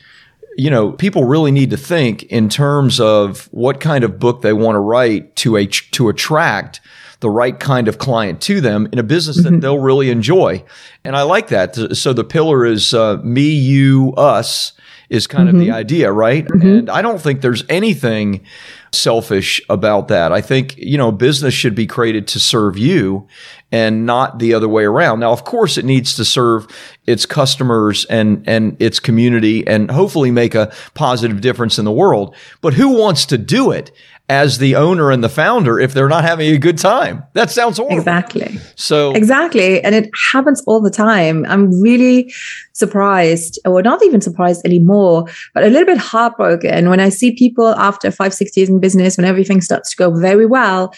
you 0.58 0.70
know, 0.70 0.92
people 0.92 1.26
really 1.26 1.52
need 1.52 1.70
to 1.70 1.78
think 1.78 2.24
in 2.24 2.50
terms 2.50 3.00
of 3.00 3.48
what 3.52 3.80
kind 3.80 4.04
of 4.04 4.20
book 4.20 4.42
they 4.42 4.54
want 4.54 4.76
to 4.76 4.80
write 4.80 5.36
to 5.38 5.58
a 5.58 5.68
to 5.68 6.10
attract 6.10 6.82
the 7.20 7.30
right 7.30 7.60
kind 7.60 7.88
of 7.88 7.98
client 7.98 8.42
to 8.42 8.62
them 8.62 8.88
in 8.92 9.00
a 9.00 9.04
business 9.04 9.42
mm-hmm. 9.42 9.56
that 9.56 9.62
they'll 9.62 9.80
really 9.80 10.10
enjoy. 10.10 10.64
And 11.04 11.16
I 11.16 11.24
like 11.24 11.50
that. 11.50 11.76
So 11.98 12.14
the 12.14 12.24
pillar 12.24 12.66
is 12.66 12.94
uh, 12.94 13.18
me, 13.24 13.50
you, 13.50 14.14
us 14.16 14.74
is 15.10 15.28
kind 15.28 15.48
mm-hmm. 15.48 15.58
of 15.58 15.60
the 15.60 15.68
mm-hmm. 15.68 15.76
idea, 15.76 16.12
right? 16.12 16.46
Mm-hmm. 16.46 16.68
And 16.68 16.90
I 16.90 17.02
don't 17.02 17.20
think 17.20 17.42
there's 17.42 17.64
anything 17.68 18.46
selfish 18.92 19.62
about 19.70 20.08
that. 20.08 20.32
I 20.32 20.42
think, 20.42 20.78
you 20.78 20.98
know, 20.98 21.12
business 21.12 21.54
should 21.54 21.76
be 21.76 21.88
created 21.88 22.28
to 22.30 22.40
serve 22.40 22.78
you 22.78 23.28
and 23.72 24.06
not 24.06 24.40
the 24.40 24.54
other 24.54 24.68
way 24.68 24.84
around. 24.84 25.20
Now, 25.20 25.32
of 25.32 25.44
course, 25.44 25.78
it 25.78 25.86
needs 25.86 26.16
to 26.16 26.26
serve 26.26 26.68
its 27.06 27.26
customers 27.26 28.06
and, 28.06 28.44
and 28.48 28.82
its 28.82 29.00
community 29.00 29.66
and 29.68 29.92
hopefully 29.92 30.32
make 30.32 30.56
a 30.56 30.74
positive 30.94 31.42
difference 31.42 31.78
in 31.78 31.86
the 31.86 31.92
world. 31.92 32.36
But 32.62 32.74
who 32.74 32.98
wants 32.98 33.26
to 33.28 33.38
do 33.38 33.72
it 33.72 33.92
as 34.30 34.60
the 34.60 34.76
owner 34.76 35.10
and 35.10 35.24
the 35.24 35.30
founder 35.30 35.80
if 35.80 35.94
they're 35.94 36.08
not 36.08 36.24
having 36.24 36.54
a 36.54 36.58
good 36.58 36.78
time. 36.78 37.24
That 37.34 37.50
sounds 37.50 37.78
horrible. 37.78 37.98
Exactly. 37.98 38.60
So 38.76 39.12
Exactly. 39.14 39.84
And 39.84 39.96
it 39.96 40.10
happens 40.32 40.64
all 40.68 40.80
the 40.80 40.92
time. 40.92 41.46
I'm 41.48 41.82
really 41.82 42.32
surprised, 42.74 43.60
or 43.66 43.82
not 43.82 44.04
even 44.04 44.22
surprised 44.22 44.64
anymore, 44.66 45.26
but 45.56 45.64
a 45.64 45.68
little 45.68 45.88
bit 45.88 45.98
heartbroken 45.98 46.90
when 46.90 47.00
I 47.00 47.10
see 47.10 47.36
people 47.36 47.70
after 47.76 48.12
five, 48.12 48.34
six 48.34 48.56
years 48.56 48.70
in 48.70 48.80
business 48.80 49.18
when 49.18 49.26
everything 49.26 49.62
starts 49.62 49.90
to 49.92 49.98
go 49.98 50.12
very 50.12 50.46
well. 50.46 50.94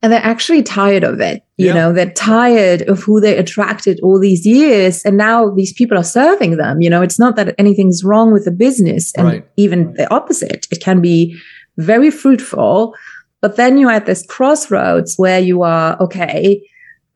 And 0.00 0.12
they're 0.12 0.22
actually 0.22 0.62
tired 0.62 1.02
of 1.02 1.20
it. 1.20 1.42
You 1.56 1.68
yeah. 1.68 1.74
know, 1.74 1.92
they're 1.92 2.12
tired 2.12 2.82
of 2.82 3.02
who 3.02 3.20
they 3.20 3.36
attracted 3.36 3.98
all 4.00 4.20
these 4.20 4.46
years. 4.46 5.02
And 5.02 5.16
now 5.16 5.50
these 5.50 5.72
people 5.72 5.98
are 5.98 6.04
serving 6.04 6.56
them. 6.56 6.80
You 6.80 6.88
know, 6.88 7.02
it's 7.02 7.18
not 7.18 7.34
that 7.34 7.52
anything's 7.58 8.04
wrong 8.04 8.32
with 8.32 8.44
the 8.44 8.52
business. 8.52 9.12
And 9.16 9.26
right. 9.26 9.48
even 9.56 9.94
the 9.94 10.08
opposite. 10.14 10.68
It 10.70 10.80
can 10.80 11.00
be 11.00 11.36
very 11.78 12.10
fruitful. 12.10 12.94
But 13.40 13.56
then 13.56 13.78
you're 13.78 13.90
at 13.90 14.06
this 14.06 14.26
crossroads 14.26 15.14
where 15.16 15.38
you 15.38 15.62
are, 15.62 15.96
okay, 16.02 16.62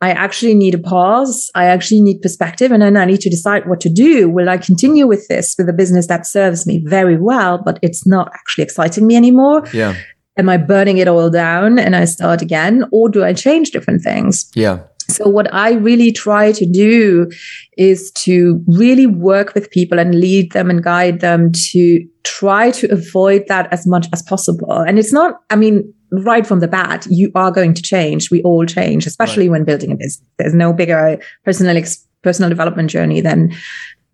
I 0.00 0.10
actually 0.10 0.54
need 0.54 0.74
a 0.74 0.78
pause. 0.78 1.50
I 1.54 1.66
actually 1.66 2.00
need 2.00 2.22
perspective. 2.22 2.72
And 2.72 2.82
then 2.82 2.96
I 2.96 3.04
need 3.04 3.20
to 3.20 3.30
decide 3.30 3.68
what 3.68 3.80
to 3.82 3.88
do. 3.88 4.28
Will 4.28 4.48
I 4.48 4.56
continue 4.58 5.06
with 5.06 5.28
this 5.28 5.54
with 5.58 5.68
a 5.68 5.72
business 5.72 6.08
that 6.08 6.26
serves 6.26 6.66
me 6.66 6.82
very 6.84 7.16
well, 7.16 7.58
but 7.58 7.78
it's 7.82 8.06
not 8.06 8.30
actually 8.34 8.64
exciting 8.64 9.06
me 9.06 9.16
anymore? 9.16 9.64
Yeah. 9.72 9.94
Am 10.38 10.48
I 10.48 10.56
burning 10.56 10.98
it 10.98 11.08
all 11.08 11.28
down 11.28 11.78
and 11.78 11.94
I 11.94 12.06
start 12.06 12.40
again? 12.40 12.84
Or 12.90 13.08
do 13.08 13.22
I 13.22 13.32
change 13.32 13.70
different 13.70 14.02
things? 14.02 14.50
Yeah. 14.54 14.80
So, 15.12 15.28
what 15.28 15.52
I 15.52 15.72
really 15.72 16.12
try 16.12 16.52
to 16.52 16.66
do 16.66 17.30
is 17.76 18.10
to 18.12 18.62
really 18.66 19.06
work 19.06 19.54
with 19.54 19.70
people 19.70 19.98
and 19.98 20.14
lead 20.14 20.52
them 20.52 20.70
and 20.70 20.82
guide 20.82 21.20
them 21.20 21.52
to 21.52 22.06
try 22.24 22.70
to 22.72 22.90
avoid 22.92 23.44
that 23.48 23.72
as 23.72 23.86
much 23.86 24.06
as 24.12 24.22
possible. 24.22 24.72
And 24.72 24.98
it's 24.98 25.12
not, 25.12 25.40
I 25.50 25.56
mean, 25.56 25.92
right 26.10 26.46
from 26.46 26.60
the 26.60 26.68
bat, 26.68 27.06
you 27.10 27.32
are 27.34 27.50
going 27.50 27.74
to 27.74 27.82
change. 27.82 28.30
We 28.30 28.42
all 28.42 28.66
change, 28.66 29.06
especially 29.06 29.48
right. 29.48 29.52
when 29.52 29.64
building 29.64 29.92
a 29.92 29.96
business. 29.96 30.28
There's 30.38 30.54
no 30.54 30.72
bigger 30.72 31.18
personal 31.44 31.76
ex- 31.76 32.06
personal 32.22 32.48
development 32.48 32.90
journey 32.90 33.20
than 33.20 33.52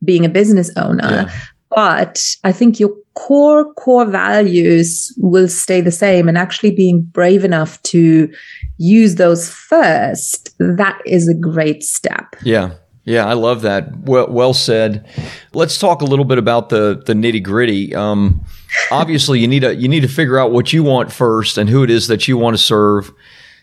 being 0.05 0.25
a 0.25 0.29
business 0.29 0.71
owner. 0.77 1.29
Yeah. 1.29 1.35
But 1.71 2.37
I 2.45 2.53
think 2.53 2.81
your 2.81 2.95
core 3.15 3.73
core 3.75 4.07
values 4.07 5.13
will 5.19 5.49
stay 5.49 5.81
the 5.81 5.91
same, 5.91 6.29
and 6.29 6.39
actually 6.39 6.71
being 6.71 7.03
brave 7.03 7.45
enough 7.45 7.83
to 7.85 8.33
use 8.79 9.17
those 9.17 9.51
first, 9.51 10.57
that 10.59 10.99
is 11.05 11.29
a 11.29 11.35
great 11.35 11.83
step. 11.83 12.37
Yeah. 12.43 12.75
Yeah, 13.05 13.25
I 13.25 13.33
love 13.33 13.63
that. 13.63 14.01
Well, 14.01 14.29
well 14.29 14.53
said. 14.53 15.09
Let's 15.55 15.79
talk 15.79 16.03
a 16.03 16.05
little 16.05 16.27
bit 16.27 16.37
about 16.37 16.69
the 16.69 17.03
the 17.07 17.15
nitty 17.15 17.43
gritty. 17.43 17.95
Um, 17.95 18.45
obviously, 18.91 19.41
you 19.41 19.49
need 19.49 19.61
to 19.61 19.75
you 19.75 19.89
need 19.89 20.01
to 20.01 20.09
figure 20.09 20.39
out 20.39 20.53
what 20.53 20.75
you 20.75 20.83
want 20.83 21.11
first 21.11 21.57
and 21.57 21.71
who 21.71 21.83
it 21.83 21.89
is 21.89 22.09
that 22.09 22.29
you 22.29 22.37
want 22.37 22.55
to 22.55 22.63
serve. 22.63 23.11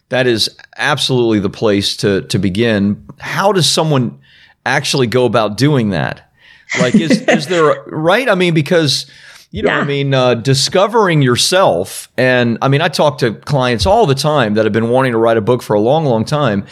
That 0.10 0.26
is 0.26 0.50
absolutely 0.78 1.40
the 1.40 1.52
place 1.52 1.96
to 1.98 2.22
to 2.24 2.40
begin. 2.40 3.08
How 3.20 3.52
does 3.52 3.70
someone 3.70 4.20
actually 4.66 5.06
go 5.06 5.26
about 5.26 5.58
doing 5.58 5.92
that? 5.92 6.25
Like, 6.80 6.96
is 6.96 7.22
is 7.28 7.48
there 7.48 7.84
right? 7.88 8.30
I 8.30 8.36
mean, 8.36 8.54
because 8.54 9.06
You 9.56 9.64
know, 9.64 9.70
yeah. 9.70 9.80
I 9.80 9.84
mean, 9.86 10.14
uh, 10.14 10.34
discovering 10.36 11.22
yourself. 11.22 12.10
And 12.18 12.58
I 12.62 12.68
mean, 12.68 12.82
I 12.82 12.90
talk 12.90 13.20
to 13.20 13.36
clients 13.36 13.86
all 13.86 14.06
the 14.06 14.16
time 14.16 14.56
that 14.56 14.66
have 14.66 14.74
been 14.74 14.90
wanting 14.90 15.14
to 15.14 15.18
write 15.18 15.38
a 15.38 15.42
book 15.42 15.64
for 15.64 15.76
a 15.76 15.80
long, 15.80 16.04
long 16.04 16.26
time 16.26 16.66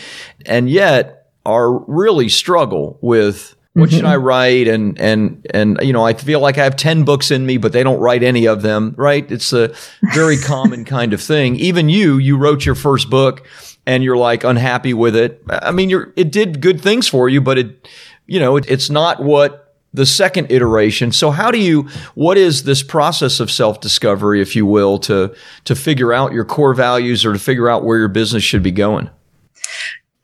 and 0.45 0.69
yet 0.69 1.29
are 1.45 1.71
really 1.71 2.27
struggle 2.27 2.97
with 3.01 3.55
what 3.71 3.89
mm-hmm. 3.89 3.99
should 3.99 4.05
I 4.05 4.17
write? 4.17 4.67
And, 4.67 4.99
and, 4.99 5.47
and, 5.51 5.79
you 5.81 5.93
know, 5.93 6.05
I 6.05 6.13
feel 6.13 6.41
like 6.41 6.57
I 6.57 6.65
have 6.65 6.75
10 6.75 7.05
books 7.05 7.31
in 7.31 7.45
me, 7.45 7.57
but 7.57 7.71
they 7.71 7.83
don't 7.83 7.99
write 8.01 8.21
any 8.21 8.47
of 8.47 8.61
them, 8.61 8.93
right? 8.97 9.31
It's 9.31 9.53
a 9.53 9.73
very 10.13 10.37
common 10.43 10.83
kind 10.83 11.13
of 11.13 11.21
thing. 11.21 11.55
Even 11.55 11.87
you, 11.87 12.17
you 12.17 12.35
wrote 12.35 12.65
your 12.65 12.75
first 12.75 13.09
book 13.09 13.47
and 13.85 14.03
you're 14.03 14.17
like 14.17 14.43
unhappy 14.43 14.93
with 14.93 15.15
it. 15.15 15.41
I 15.49 15.71
mean, 15.71 15.89
you're, 15.89 16.11
it 16.17 16.33
did 16.33 16.59
good 16.59 16.81
things 16.81 17.07
for 17.07 17.29
you, 17.29 17.39
but 17.39 17.57
it, 17.57 17.87
you 18.27 18.41
know, 18.41 18.57
it, 18.57 18.69
it's 18.69 18.89
not 18.89 19.23
what 19.23 19.62
the 19.93 20.05
second 20.05 20.51
iteration. 20.51 21.11
So 21.11 21.31
how 21.31 21.51
do 21.51 21.59
you 21.59 21.87
what 22.15 22.37
is 22.37 22.63
this 22.63 22.83
process 22.83 23.39
of 23.39 23.51
self-discovery 23.51 24.41
if 24.41 24.55
you 24.55 24.65
will 24.65 24.97
to 24.99 25.35
to 25.65 25.75
figure 25.75 26.13
out 26.13 26.33
your 26.33 26.45
core 26.45 26.73
values 26.73 27.25
or 27.25 27.33
to 27.33 27.39
figure 27.39 27.69
out 27.69 27.83
where 27.83 27.97
your 27.97 28.07
business 28.07 28.43
should 28.43 28.63
be 28.63 28.71
going? 28.71 29.09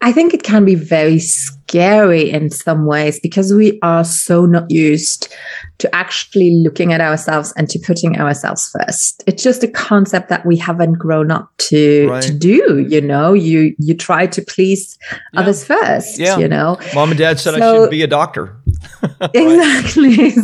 I 0.01 0.13
think 0.13 0.33
it 0.33 0.43
can 0.43 0.63
be 0.63 0.75
very 0.75 1.19
scary 1.19 2.29
in 2.29 2.49
some 2.49 2.85
ways 2.85 3.19
because 3.19 3.53
we 3.53 3.79
are 3.81 4.05
so 4.05 4.45
not 4.45 4.71
used 4.71 5.33
to 5.79 5.93
actually 5.93 6.51
looking 6.63 6.93
at 6.93 7.01
ourselves 7.01 7.53
and 7.57 7.69
to 7.69 7.79
putting 7.79 8.17
ourselves 8.17 8.69
first. 8.69 9.23
It's 9.27 9.43
just 9.43 9.63
a 9.63 9.67
concept 9.67 10.29
that 10.29 10.45
we 10.45 10.55
haven't 10.55 10.93
grown 10.93 11.31
up 11.31 11.51
to 11.57 12.09
right. 12.09 12.23
to 12.23 12.33
do, 12.33 12.85
you 12.89 13.01
know. 13.01 13.33
You 13.33 13.75
you 13.77 13.93
try 13.93 14.25
to 14.27 14.41
please 14.41 14.97
yeah. 15.11 15.41
others 15.41 15.65
first, 15.65 16.17
yeah. 16.17 16.37
you 16.37 16.47
know. 16.47 16.79
Mom 16.93 17.09
and 17.09 17.19
dad 17.19 17.39
said 17.39 17.55
so, 17.55 17.57
I 17.57 17.83
should 17.83 17.91
be 17.91 18.01
a 18.01 18.07
doctor. 18.07 18.55
exactly. 19.33 20.35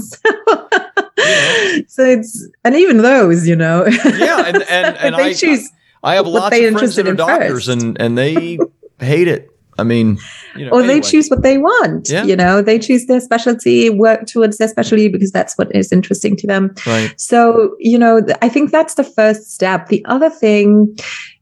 So, 1.18 1.84
so 1.88 2.06
it's 2.06 2.48
and 2.64 2.76
even 2.76 2.98
those, 2.98 3.48
you 3.48 3.56
know. 3.56 3.86
yeah, 3.86 4.44
and 4.46 4.58
and, 4.64 4.98
and 4.98 5.16
I 5.16 5.34
choose 5.34 5.68
I 6.04 6.16
have 6.16 6.28
lots 6.28 6.56
of 6.56 6.72
friends 6.74 6.96
that 6.96 7.08
are 7.08 7.16
doctors 7.16 7.66
first. 7.66 7.68
and 7.70 8.00
and 8.00 8.18
they 8.18 8.60
hate 9.00 9.28
it. 9.28 9.50
I 9.78 9.84
mean, 9.84 10.20
you 10.56 10.66
know, 10.66 10.72
or 10.72 10.80
anyway. 10.82 10.96
they 10.96 11.02
choose 11.02 11.28
what 11.30 11.42
they 11.42 11.58
want. 11.58 12.10
Yeah. 12.10 12.24
You 12.24 12.36
know, 12.36 12.62
they 12.62 12.80
choose 12.80 13.08
their 13.08 13.20
specialty, 13.20 13.90
work 13.90 14.26
towards 14.26 14.58
their 14.58 14.68
specialty 14.68 15.10
because 15.10 15.32
that's 15.32 15.58
what 15.58 15.74
is 15.76 15.92
interesting 15.92 16.36
to 16.38 16.48
them. 16.48 16.74
Right. 16.86 17.14
So, 17.20 17.76
you 17.80 17.98
know, 17.98 18.22
I 18.42 18.50
think 18.50 18.72
that's 18.72 18.96
the 18.96 19.04
first 19.04 19.52
step. 19.52 19.88
The 19.88 20.06
other 20.06 20.30
thing 20.30 20.96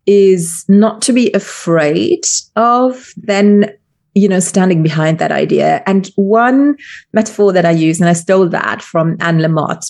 is 0.05 0.65
not 0.67 1.01
to 1.03 1.13
be 1.13 1.31
afraid 1.33 2.25
of 2.55 3.13
then 3.17 3.72
you 4.15 4.27
know, 4.27 4.39
standing 4.39 4.84
behind 4.84 5.20
that 5.20 5.32
idea. 5.32 5.84
And 5.86 6.10
one 6.15 6.75
metaphor 7.13 7.51
that 7.53 7.65
I 7.65 7.72
use, 7.72 8.00
and 8.00 8.10
I 8.10 8.13
stole 8.13 8.48
that 8.50 8.82
from 8.82 9.17
Anne 9.20 9.39
Lamott, 9.39 9.89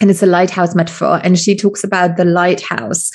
and 0.00 0.10
it's 0.10 0.22
a 0.22 0.26
lighthouse 0.26 0.74
metaphor. 0.74 1.20
And 1.22 1.38
she 1.38 1.56
talks 1.56 1.84
about 1.84 2.16
the 2.16 2.24
lighthouse. 2.24 3.10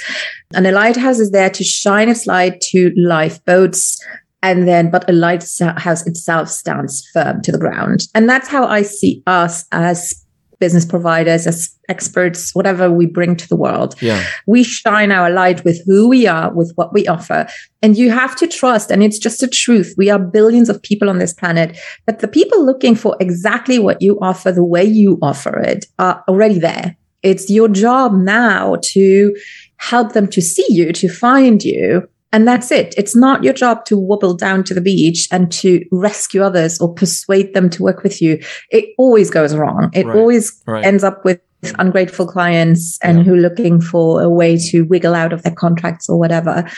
And 0.53 0.65
a 0.65 0.71
lighthouse 0.71 1.19
is 1.19 1.31
there 1.31 1.49
to 1.49 1.63
shine 1.63 2.07
its 2.09 2.25
light 2.25 2.61
to 2.71 2.91
lifeboats. 2.95 3.99
And 4.41 4.67
then, 4.67 4.89
but 4.89 5.09
a 5.09 5.13
lighthouse 5.13 6.07
itself 6.07 6.49
stands 6.49 7.05
firm 7.13 7.41
to 7.41 7.51
the 7.51 7.57
ground. 7.57 8.07
And 8.15 8.29
that's 8.29 8.47
how 8.47 8.65
I 8.65 8.83
see 8.83 9.21
us 9.27 9.65
as 9.73 10.25
business 10.59 10.85
providers, 10.85 11.47
as 11.47 11.73
experts, 11.87 12.53
whatever 12.53 12.91
we 12.91 13.05
bring 13.05 13.35
to 13.35 13.47
the 13.47 13.55
world. 13.55 13.95
Yeah. 14.01 14.23
We 14.45 14.63
shine 14.63 15.11
our 15.11 15.29
light 15.29 15.63
with 15.63 15.81
who 15.85 16.09
we 16.09 16.27
are, 16.27 16.53
with 16.53 16.73
what 16.75 16.93
we 16.93 17.07
offer. 17.07 17.47
And 17.81 17.97
you 17.97 18.11
have 18.11 18.35
to 18.37 18.47
trust, 18.47 18.91
and 18.91 19.01
it's 19.01 19.17
just 19.17 19.41
a 19.41 19.47
truth. 19.47 19.95
We 19.97 20.09
are 20.09 20.19
billions 20.19 20.69
of 20.69 20.81
people 20.81 21.09
on 21.09 21.17
this 21.17 21.33
planet, 21.33 21.77
but 22.05 22.19
the 22.19 22.27
people 22.27 22.65
looking 22.65 22.95
for 22.95 23.15
exactly 23.19 23.79
what 23.79 24.01
you 24.01 24.19
offer, 24.21 24.51
the 24.51 24.63
way 24.63 24.83
you 24.83 25.17
offer 25.21 25.57
it, 25.59 25.85
are 25.97 26.23
already 26.27 26.59
there. 26.59 26.97
It's 27.23 27.49
your 27.49 27.67
job 27.67 28.13
now 28.13 28.75
to 28.81 29.35
help 29.77 30.13
them 30.13 30.27
to 30.27 30.41
see 30.41 30.65
you, 30.69 30.91
to 30.93 31.09
find 31.09 31.63
you, 31.63 32.07
and 32.31 32.47
that's 32.47 32.71
it. 32.71 32.93
It's 32.97 33.15
not 33.15 33.43
your 33.43 33.53
job 33.53 33.85
to 33.85 33.97
wobble 33.97 34.35
down 34.35 34.63
to 34.65 34.73
the 34.73 34.81
beach 34.81 35.27
and 35.31 35.51
to 35.53 35.83
rescue 35.91 36.43
others 36.43 36.79
or 36.79 36.93
persuade 36.93 37.53
them 37.53 37.69
to 37.71 37.83
work 37.83 38.03
with 38.03 38.21
you. 38.21 38.39
It 38.69 38.93
always 38.97 39.31
goes 39.31 39.55
wrong. 39.55 39.89
It 39.93 40.05
right. 40.05 40.15
always 40.15 40.61
right. 40.67 40.85
ends 40.85 41.03
up 41.03 41.25
with 41.25 41.39
ungrateful 41.77 42.27
clients 42.27 42.99
and 43.03 43.19
yeah. 43.19 43.23
who 43.23 43.33
are 43.33 43.41
looking 43.41 43.81
for 43.81 44.21
a 44.21 44.29
way 44.29 44.57
to 44.57 44.83
wiggle 44.83 45.15
out 45.15 45.33
of 45.33 45.43
their 45.43 45.53
contracts 45.53 46.07
or 46.07 46.17
whatever. 46.17 46.69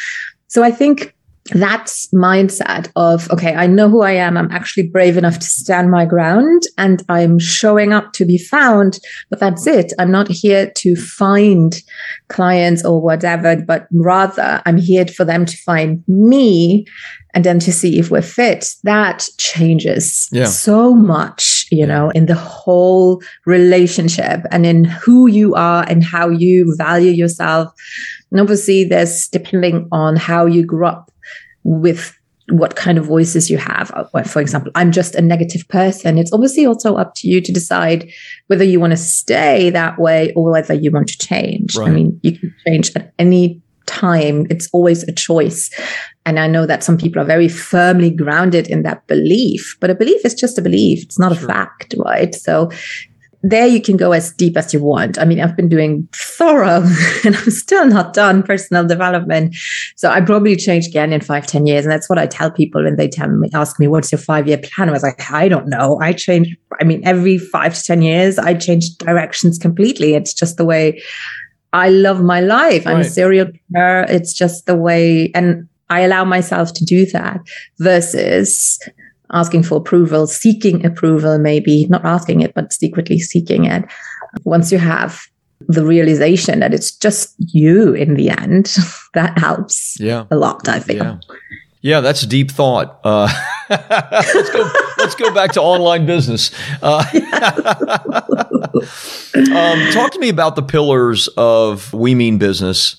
So 0.48 0.64
I 0.64 0.72
think 0.72 1.14
that 1.54 1.88
mindset 2.14 2.92
of, 2.96 3.30
okay, 3.32 3.56
I 3.56 3.68
know 3.68 3.90
who 3.90 4.02
I 4.02 4.12
am. 4.12 4.38
I'm 4.38 4.52
actually 4.52 4.88
brave 4.88 5.18
enough 5.18 5.40
to 5.40 5.46
stand 5.46 5.90
my 5.90 6.06
ground 6.06 6.64
and 6.78 7.04
I'm 7.10 7.40
showing 7.40 7.94
up 7.94 8.14
to 8.14 8.26
be 8.26 8.38
found, 8.38 9.00
but 9.30 9.40
that's 9.40 9.66
it. 9.66 9.92
I'm 9.98 10.12
not 10.12 10.28
here 10.28 10.72
to 10.78 10.96
find 10.96 11.82
clients 12.30 12.86
or 12.86 13.02
whatever, 13.02 13.56
but 13.56 13.88
rather 13.92 14.62
I'm 14.66 14.78
here 14.78 15.08
for 15.08 15.26
them 15.26 15.46
to 15.46 15.58
find 15.58 16.04
me 16.08 16.86
and 17.34 17.44
then 17.44 17.60
to 17.60 17.72
see 17.72 17.98
if 17.98 18.12
we're 18.12 18.22
fit. 18.22 18.76
That 18.84 19.28
changes 19.38 20.30
yeah. 20.32 20.46
so 20.46 20.94
much, 20.94 21.66
you 21.72 21.88
know, 21.88 22.12
in 22.12 22.28
the 22.28 22.36
whole 22.36 23.22
relationship 23.46 24.42
and 24.52 24.66
in 24.66 24.84
who 24.84 25.28
you 25.28 25.56
are 25.56 25.86
and 25.88 26.04
how 26.04 26.30
you 26.30 26.76
value 26.78 27.12
yourself. 27.12 27.74
And 28.32 28.40
obviously, 28.40 28.84
there's 28.84 29.28
depending 29.28 29.88
on 29.92 30.16
how 30.16 30.46
you 30.46 30.66
grew 30.66 30.86
up 30.86 31.11
with 31.64 32.18
what 32.50 32.76
kind 32.76 32.98
of 32.98 33.06
voices 33.06 33.50
you 33.50 33.58
have. 33.58 33.92
Uh, 33.92 34.24
for 34.24 34.42
example, 34.42 34.72
I'm 34.76 34.92
just 34.92 35.16
a 35.16 35.22
negative 35.22 35.68
person. 35.70 36.18
It's 36.18 36.34
obviously 36.34 36.66
also 36.66 36.96
up 36.96 37.16
to 37.16 37.28
you 37.28 37.42
to 37.42 37.52
decide 37.52 38.12
whether 38.48 38.64
you 38.64 38.80
want 38.80 38.92
to 38.92 38.98
stay 38.98 39.70
that 39.70 40.00
way 40.00 40.34
or 40.36 40.52
whether 40.52 40.74
you 40.74 40.92
want 40.92 41.08
to 41.10 41.18
change. 41.18 41.76
Right. 41.76 41.88
I 41.88 41.92
mean, 41.92 42.20
you 42.24 42.38
can 42.38 42.54
change 42.68 42.92
at 42.96 43.14
any 43.20 43.62
time. 43.86 44.48
It's 44.50 44.70
always 44.74 45.04
a 45.04 45.14
choice. 45.14 45.70
And 46.26 46.40
I 46.40 46.48
know 46.48 46.66
that 46.66 46.84
some 46.84 46.98
people 46.98 47.22
are 47.22 47.26
very 47.26 47.48
firmly 47.48 48.10
grounded 48.10 48.68
in 48.68 48.84
that 48.84 49.06
belief, 49.08 49.76
but 49.80 49.90
a 49.90 49.96
belief 49.96 50.24
is 50.26 50.34
just 50.34 50.58
a 50.58 50.62
belief. 50.62 51.04
It's 51.04 51.20
not 51.20 51.36
sure. 51.36 51.46
a 51.46 51.48
fact, 51.48 51.96
right? 51.98 52.34
So 52.34 52.70
there 53.44 53.68
you 53.68 53.82
can 53.82 53.98
go 53.98 54.12
as 54.12 54.32
deep 54.34 54.56
as 54.56 54.74
you 54.74 54.82
want. 54.82 55.18
I 55.18 55.26
mean, 55.26 55.40
I've 55.40 55.56
been 55.56 55.70
doing 55.70 56.08
thorough 56.14 56.86
and 57.26 57.36
I'm 57.36 57.52
still 57.52 57.86
not 57.88 58.14
done 58.14 58.44
personal 58.44 58.86
development. 58.86 59.56
So 59.96 60.10
I 60.10 60.22
probably 60.22 60.56
change 60.56 60.88
again 60.88 61.12
in 61.12 61.22
five, 61.22 61.48
ten 61.48 61.66
years. 61.66 61.86
And 61.86 61.92
that's 61.92 62.10
what 62.10 62.20
I 62.20 62.28
tell 62.28 62.52
people 62.52 62.84
when 62.84 62.98
they 62.98 63.08
tell 63.08 63.30
me, 63.30 63.50
ask 63.54 63.80
me, 63.80 63.88
what's 63.88 64.12
your 64.12 64.20
five 64.20 64.48
year 64.48 64.60
plan? 64.60 64.90
I 64.90 64.92
was 64.92 65.04
like, 65.04 65.32
I 65.32 65.48
don't 65.48 65.68
know. 65.68 66.00
I 66.00 66.14
change. 66.14 66.56
I 66.80 66.84
mean, 66.84 67.02
every 67.06 67.38
five 67.38 67.74
to 67.74 67.84
10 67.84 68.02
years, 68.02 68.40
I 68.40 68.54
change 68.54 68.96
directions 68.98 69.58
completely. 69.58 70.16
It's 70.16 70.34
just 70.34 70.58
the 70.58 70.66
way 70.66 71.02
I 71.74 71.90
love 71.90 72.22
my 72.22 72.42
life. 72.42 72.86
I'm 72.86 73.00
a 73.00 73.04
serial. 73.04 73.48
It's 73.74 74.34
just 74.34 74.66
the 74.66 74.76
way, 74.76 75.32
and 75.34 75.68
I 75.90 76.02
allow 76.02 76.26
myself 76.26 76.74
to 76.74 76.86
do 76.86 77.06
that 77.08 77.40
versus 77.80 78.80
asking 79.34 79.64
for 79.64 79.78
approval, 79.78 80.28
seeking 80.28 80.86
approval, 80.86 81.38
maybe 81.38 81.86
not 81.88 82.06
asking 82.06 82.42
it, 82.42 82.54
but 82.54 82.74
secretly 82.74 83.20
seeking 83.20 83.66
it. 83.66 83.86
Once 84.44 84.72
you 84.72 84.78
have 84.78 85.22
the 85.68 85.86
realization 85.86 86.60
that 86.60 86.74
it's 86.74 86.92
just 86.92 87.36
you 87.38 87.94
in 87.94 88.16
the 88.16 88.30
end, 88.30 88.76
that 89.14 89.38
helps 89.38 90.00
yeah. 90.00 90.26
a 90.32 90.36
lot, 90.36 90.68
I 90.68 90.80
think. 90.80 91.00
Yeah. 91.00 91.18
Yeah, 91.84 92.02
that's 92.02 92.28
deep 92.28 92.52
thought. 92.52 93.00
Uh, 93.04 93.28
let's 93.70 94.52
go. 94.52 94.72
Let's 95.00 95.16
go 95.16 95.34
back 95.34 95.54
to 95.54 95.62
online 95.62 96.06
business. 96.06 96.52
Uh, 96.80 97.04
um, 99.36 99.92
talk 99.92 100.12
to 100.12 100.20
me 100.20 100.30
about 100.30 100.56
the 100.56 100.62
pillars 100.62 101.28
of 101.38 101.92
We 101.92 102.14
Mean 102.14 102.38
Business. 102.38 102.98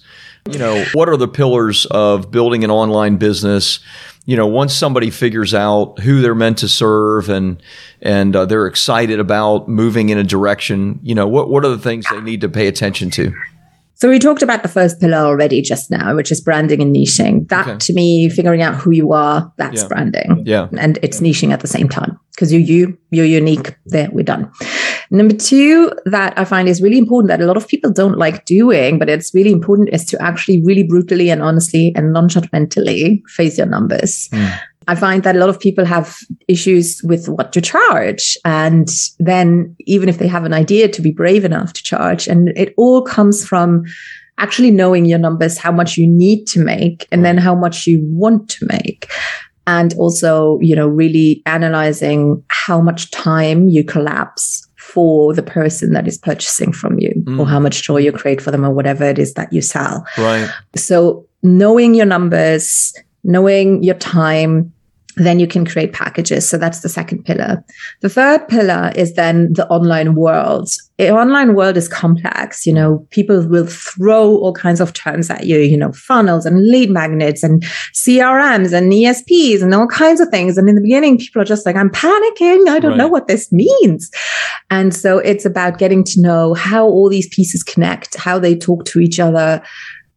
You 0.51 0.59
know, 0.59 0.85
what 0.95 1.09
are 1.09 1.17
the 1.17 1.29
pillars 1.29 1.87
of 1.87 2.33
building 2.33 2.65
an 2.65 2.73
online 2.73 3.19
business? 3.19 3.79
You 4.25 4.37
know, 4.37 4.47
once 4.47 4.73
somebody 4.73 5.11
figures 5.11 5.53
out 5.53 5.99
who 5.99 6.21
they're 6.21 6.35
meant 6.35 6.59
to 6.59 6.69
serve 6.69 7.29
and 7.29 7.63
and 8.01 8.35
uh, 8.37 8.45
they're 8.45 8.67
excited 8.67 9.19
about 9.19 9.69
moving 9.69 10.11
in 10.11 10.19
a 10.19 10.25
direction, 10.25 11.01
you 11.03 11.15
know, 11.15 11.27
what 11.27 11.49
what 11.49 11.65
are 11.65 11.71
the 11.71 11.79
things 11.79 12.07
they 12.09 12.21
need 12.21 12.43
to 12.43 12.49
pay 12.49 12.69
attention 12.69 13.11
to? 13.11 13.35
So 13.95 14.09
we 14.09 14.19
talked 14.19 14.43
about 14.43 14.63
the 14.63 14.69
first 14.69 15.01
pillar 15.01 15.19
already 15.19 15.63
just 15.63 15.91
now, 15.91 16.15
which 16.17 16.33
is 16.33 16.41
branding 16.41 16.83
and 16.83 16.95
niching. 16.95 17.49
That 17.49 17.69
okay. 17.69 17.79
to 17.79 17.93
me, 17.93 18.29
figuring 18.29 18.63
out 18.63 18.75
who 18.75 18.91
you 18.91 19.13
are, 19.13 19.53
that's 19.59 19.83
yeah. 19.83 19.89
branding. 19.89 20.43
Yeah. 20.45 20.69
And 20.79 20.99
it's 21.03 21.21
niching 21.21 21.53
at 21.53 21.61
the 21.61 21.69
same 21.69 21.89
time 21.89 22.19
because 22.33 22.53
you're 22.53 22.63
you, 22.63 22.99
you're 23.11 23.25
unique. 23.27 23.77
There, 23.87 24.09
we're 24.11 24.25
done. 24.25 24.51
Number 25.11 25.35
two, 25.35 25.93
that 26.07 26.37
I 26.39 26.45
find 26.45 26.69
is 26.69 26.83
really 26.83 26.99
important 26.99 27.29
that 27.29 27.41
a 27.41 27.47
lot 27.47 27.57
of 27.57 27.69
people 27.69 27.93
don't 27.93 28.19
like 28.19 28.45
doing, 28.45 28.99
but 28.99 29.09
it's 29.09 29.35
really 29.35 29.53
important 29.53 29.91
is 29.91 30.05
to 30.07 30.23
actually 30.23 30.63
really 30.65 30.83
brutally 30.83 31.31
and 31.31 31.43
honestly 31.43 31.93
and 31.95 32.13
non-judgmentally 32.13 33.23
face 33.29 33.59
your 33.59 33.67
numbers. 33.67 34.29
Mm. 34.33 34.59
I 34.89 34.95
find 34.95 35.23
that 35.23 35.37
a 35.37 35.39
lot 35.39 35.49
of 35.49 35.61
people 35.61 35.85
have 35.85 36.17
issues 36.49 37.01
with 37.05 37.29
what 37.29 37.53
to 37.53 37.61
charge. 37.61 38.37
And 38.45 38.89
then, 39.19 39.77
even 39.81 40.09
if 40.09 40.19
they 40.19 40.29
have 40.29 40.45
an 40.45 40.53
idea, 40.53 40.89
to 40.89 41.03
be 41.03 41.11
brave 41.11 41.45
enough 41.45 41.73
to 41.75 41.83
charge. 41.83 42.29
And 42.29 42.49
it 42.57 42.75
all 42.77 43.03
comes 43.03 43.47
from 43.47 43.85
actually 44.39 44.71
knowing 44.71 45.05
your 45.05 45.19
numbers, 45.19 45.59
how 45.59 45.73
much 45.73 45.97
you 45.97 46.07
need 46.07 46.47
to 46.47 46.61
make, 46.61 47.07
and 47.13 47.25
then 47.25 47.39
how 47.39 47.55
much 47.55 47.87
you 47.87 48.01
want 48.05 48.49
to 48.51 48.67
make. 48.67 49.11
And 49.67 49.95
also, 49.95 50.59
you 50.61 50.75
know, 50.75 50.89
really 50.89 51.43
analyzing 51.47 52.43
how 52.49 52.81
much 52.81 53.11
time 53.13 53.69
you 53.69 53.85
collapse 53.85 54.67
for 54.77 55.33
the 55.33 55.43
person 55.43 55.93
that 55.93 56.09
is 56.09 56.19
purchasing 56.19 56.73
from 56.73 56.99
you 56.99 57.13
mm. 57.25 57.39
or 57.39 57.47
how 57.47 57.61
much 57.61 57.83
joy 57.83 57.99
you 57.99 58.11
create 58.11 58.41
for 58.41 58.51
them 58.51 58.65
or 58.65 58.71
whatever 58.71 59.05
it 59.05 59.19
is 59.19 59.35
that 59.35 59.53
you 59.53 59.63
sell. 59.63 60.05
Right. 60.19 60.51
So 60.75 61.27
knowing 61.43 61.95
your 61.95 62.07
numbers, 62.07 62.93
knowing 63.25 63.83
your 63.83 63.95
time, 63.97 64.73
then 65.17 65.39
you 65.39 65.47
can 65.47 65.67
create 65.67 65.93
packages. 65.93 66.49
So 66.49 66.57
that's 66.57 66.81
the 66.81 66.89
second 66.89 67.25
pillar. 67.25 67.63
The 68.01 68.09
third 68.09 68.49
pillar 68.49 68.93
is 68.97 69.15
then 69.15 69.53
the 69.53 69.69
online 69.69 70.15
world. 70.15 70.71
The 70.97 71.11
online 71.11 71.55
world 71.55 71.77
is 71.77 71.89
complex. 71.89 72.67
You 72.67 72.73
know, 72.73 73.07
people 73.11 73.47
will 73.47 73.67
throw 73.67 74.37
all 74.39 74.55
kinds 74.55 74.81
of 74.81 74.95
terms 74.95 75.29
at 75.29 75.47
you, 75.47 75.59
you 75.59 75.77
know, 75.77 75.93
funnels 75.93 76.47
and 76.47 76.67
lead 76.67 76.91
magnets 76.91 77.43
and 77.43 77.63
CRMs 77.93 78.73
and 78.73 78.93
ESPs 78.93 79.63
and 79.63 79.75
all 79.75 79.87
kinds 79.87 80.21
of 80.21 80.29
things. 80.29 80.57
And 80.57 80.69
in 80.69 80.77
the 80.77 80.83
beginning, 80.83 81.19
people 81.19 81.43
are 81.43 81.47
just 81.47 81.67
like, 81.67 81.77
I'm 81.77 81.91
panicking. 81.91 82.69
I 82.69 82.79
don't 82.79 82.93
right. 82.93 82.97
know 82.97 83.09
what 83.09 83.29
this 83.29 83.53
means. 83.53 84.11
And 84.71 84.95
so 84.95 85.19
it's 85.19 85.45
about 85.45 85.79
getting 85.79 86.05
to 86.05 86.23
know 86.23 86.55
how 86.55 86.87
all 86.87 87.11
these 87.11 87.29
pieces 87.29 87.63
connect, 87.63 88.17
how 88.17 88.39
they 88.39 88.57
talk 88.57 88.87
to 88.87 89.01
each 89.01 89.21
other, 89.21 89.63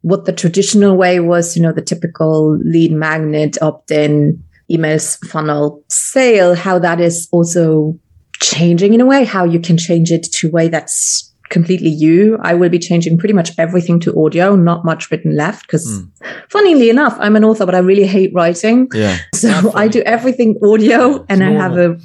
what 0.05 0.25
the 0.25 0.31
traditional 0.31 0.95
way 0.95 1.19
was, 1.19 1.57
you 1.57 1.63
know, 1.63 1.71
the 1.71 1.81
typical 1.81 2.59
lead 2.59 2.91
magnet 2.91 3.57
opt 3.59 3.89
in 3.89 4.39
emails 4.71 5.17
funnel 5.25 5.83
sale, 5.89 6.53
how 6.53 6.77
that 6.77 7.01
is 7.01 7.27
also 7.31 7.99
changing 8.39 8.93
in 8.93 9.01
a 9.01 9.05
way, 9.05 9.25
how 9.25 9.43
you 9.43 9.59
can 9.59 9.77
change 9.77 10.11
it 10.11 10.21
to 10.31 10.47
a 10.47 10.51
way 10.51 10.67
that's 10.67 11.33
completely 11.49 11.89
you. 11.89 12.37
I 12.43 12.53
will 12.53 12.69
be 12.69 12.77
changing 12.77 13.17
pretty 13.17 13.33
much 13.33 13.57
everything 13.57 13.99
to 14.01 14.23
audio, 14.23 14.55
not 14.55 14.85
much 14.85 15.09
written 15.09 15.35
left. 15.35 15.65
Because 15.65 15.87
mm. 15.87 16.07
funnily 16.49 16.91
enough, 16.91 17.17
I'm 17.19 17.35
an 17.35 17.43
author, 17.43 17.65
but 17.65 17.73
I 17.73 17.79
really 17.79 18.05
hate 18.05 18.31
writing. 18.35 18.87
Yeah. 18.93 19.17
So 19.33 19.71
I 19.73 19.87
do 19.87 20.01
everything 20.01 20.57
audio 20.63 21.25
and 21.29 21.43
I 21.43 21.51
have 21.51 21.77
a 21.77 21.99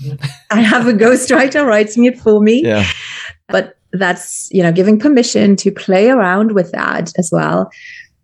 I 0.51 0.61
have 0.61 0.87
a 0.87 0.93
ghostwriter 1.05 1.67
writing 1.67 2.05
it 2.05 2.19
for 2.19 2.41
me. 2.41 2.63
Yeah. 2.65 2.87
But 3.49 3.77
that's, 3.93 4.49
you 4.51 4.63
know, 4.63 4.73
giving 4.73 4.99
permission 4.99 5.57
to 5.57 5.71
play 5.71 6.09
around 6.09 6.53
with 6.53 6.73
that 6.73 7.13
as 7.19 7.31
well. 7.33 7.71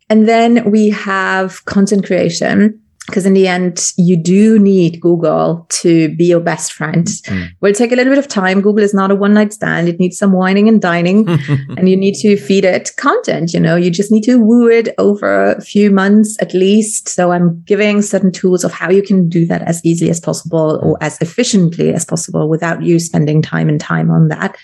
And 0.08 0.28
then 0.28 0.70
we 0.70 0.90
have 0.90 1.64
content 1.64 2.06
creation 2.06 2.80
because 3.06 3.26
in 3.26 3.34
the 3.34 3.46
end 3.46 3.92
you 3.96 4.16
do 4.16 4.58
need 4.58 5.00
google 5.00 5.66
to 5.68 6.14
be 6.16 6.25
your 6.25 6.40
best 6.40 6.72
friend. 6.72 7.06
Mm. 7.06 7.50
will 7.60 7.72
take 7.72 7.92
a 7.92 7.96
little 7.96 8.12
bit 8.12 8.18
of 8.18 8.28
time. 8.28 8.60
Google 8.60 8.82
is 8.82 8.94
not 8.94 9.10
a 9.10 9.14
one 9.14 9.34
night 9.34 9.52
stand. 9.52 9.88
It 9.88 9.98
needs 9.98 10.18
some 10.18 10.32
wining 10.32 10.68
and 10.68 10.80
dining 10.80 11.28
and 11.76 11.88
you 11.88 11.96
need 11.96 12.14
to 12.16 12.36
feed 12.36 12.64
it 12.64 12.90
content 12.96 13.52
you 13.52 13.60
know? 13.60 13.76
You 13.76 13.90
just 13.90 14.10
need 14.10 14.25
to 14.25 14.38
woo 14.38 14.68
it 14.68 14.94
over 14.98 15.52
a 15.52 15.60
few 15.60 15.90
months 15.90 16.36
at 16.40 16.54
least. 16.54 17.08
So 17.08 17.32
i'm 17.32 17.62
giving 17.62 18.02
certain 18.02 18.32
tools 18.32 18.64
of 18.64 18.72
how 18.72 18.90
you 18.90 19.02
can 19.02 19.28
do 19.28 19.46
that 19.46 19.62
as 19.62 19.84
easily 19.84 20.10
as 20.10 20.20
possible 20.20 20.80
or 20.82 20.96
as 21.00 21.20
efficiently 21.20 21.92
as 21.92 22.04
possible 22.04 22.48
without 22.48 22.82
you 22.82 22.98
spending 22.98 23.42
time 23.42 23.68
and 23.68 23.80
time 23.80 24.10
on 24.10 24.28
that. 24.28 24.56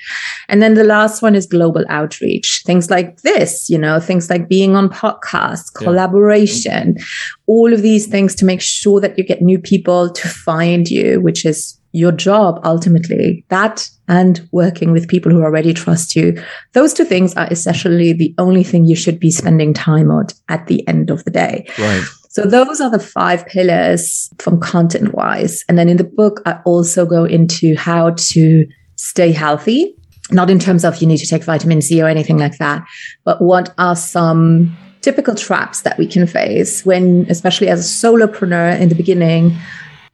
And 0.49 0.63
then 0.63 0.75
the 0.75 0.85
last 0.85 1.23
one 1.23 1.35
is 1.35 1.47
global 1.47 1.85
outreach. 1.89 2.63
Things 2.65 2.91
like 2.91 3.23
this 3.23 3.69
you 3.71 3.79
know? 3.79 4.01
Things 4.01 4.31
like 4.31 4.49
being 4.49 4.77
on 4.77 4.89
podcasts 4.89 5.73
collaboration 5.73 6.97
yeah. 6.97 7.05
All 7.47 7.73
of 7.73 7.83
these 7.83 8.07
things 8.07 8.35
to 8.37 8.45
make 8.45 8.61
sure 8.61 9.01
that 9.01 9.19
you 9.19 9.25
get 9.25 9.43
new 9.43 9.59
people 9.59 10.11
to 10.11 10.29
find 10.29 10.89
you, 10.89 11.21
which 11.21 11.45
is 11.45 11.79
your 11.93 12.13
job 12.13 12.61
ultimately. 12.65 13.45
That 13.49 13.89
and 14.09 14.47
working 14.53 14.93
with 14.93 15.09
people 15.09 15.33
who 15.33 15.43
already 15.43 15.73
trust 15.73 16.17
you. 16.17 16.43
Those 16.73 16.93
two 16.93 17.05
things 17.05 17.35
are 17.35 17.49
essentially 17.51 18.13
the 18.13 18.35
only 18.39 18.65
thing 18.65 18.85
you 18.85 18.97
should 18.97 19.19
be 19.19 19.31
spending 19.31 19.73
time 19.73 20.11
on 20.11 20.27
at 20.49 20.67
the 20.67 20.87
end 20.89 21.11
of 21.11 21.25
the 21.25 21.31
day. 21.31 21.67
Right. 21.79 22.03
So 22.29 22.43
those 22.43 22.81
are 22.81 22.91
the 22.91 22.99
five 22.99 23.47
pillars 23.47 24.31
from 24.39 24.59
content 24.59 25.13
wise. 25.13 25.65
And 25.69 25.79
then 25.79 25.89
in 25.89 25.99
the 25.99 26.05
book, 26.05 26.41
I 26.47 26.59
also 26.65 27.05
go 27.05 27.25
into 27.25 27.77
how 27.77 28.11
to 28.11 28.67
stay 28.97 29.33
healthy, 29.33 29.95
not 30.31 30.49
in 30.49 30.59
terms 30.59 30.85
of 30.85 31.01
you 31.01 31.07
need 31.07 31.19
to 31.19 31.27
take 31.27 31.45
vitamin 31.45 31.83
C 31.83 32.01
or 32.03 32.09
anything 32.09 32.39
like 32.39 32.57
that, 32.59 32.85
but 33.25 33.43
what 33.43 33.75
are 33.77 33.97
some 33.97 34.75
typical 35.03 35.35
traps 35.35 35.83
that 35.83 35.99
we 35.99 36.07
can 36.07 36.27
face 36.27 36.87
when, 36.87 37.27
especially 37.29 37.69
as 37.69 37.81
a 37.81 38.07
solopreneur 38.07 38.81
in 38.81 38.89
the 38.89 38.95
beginning, 38.95 39.57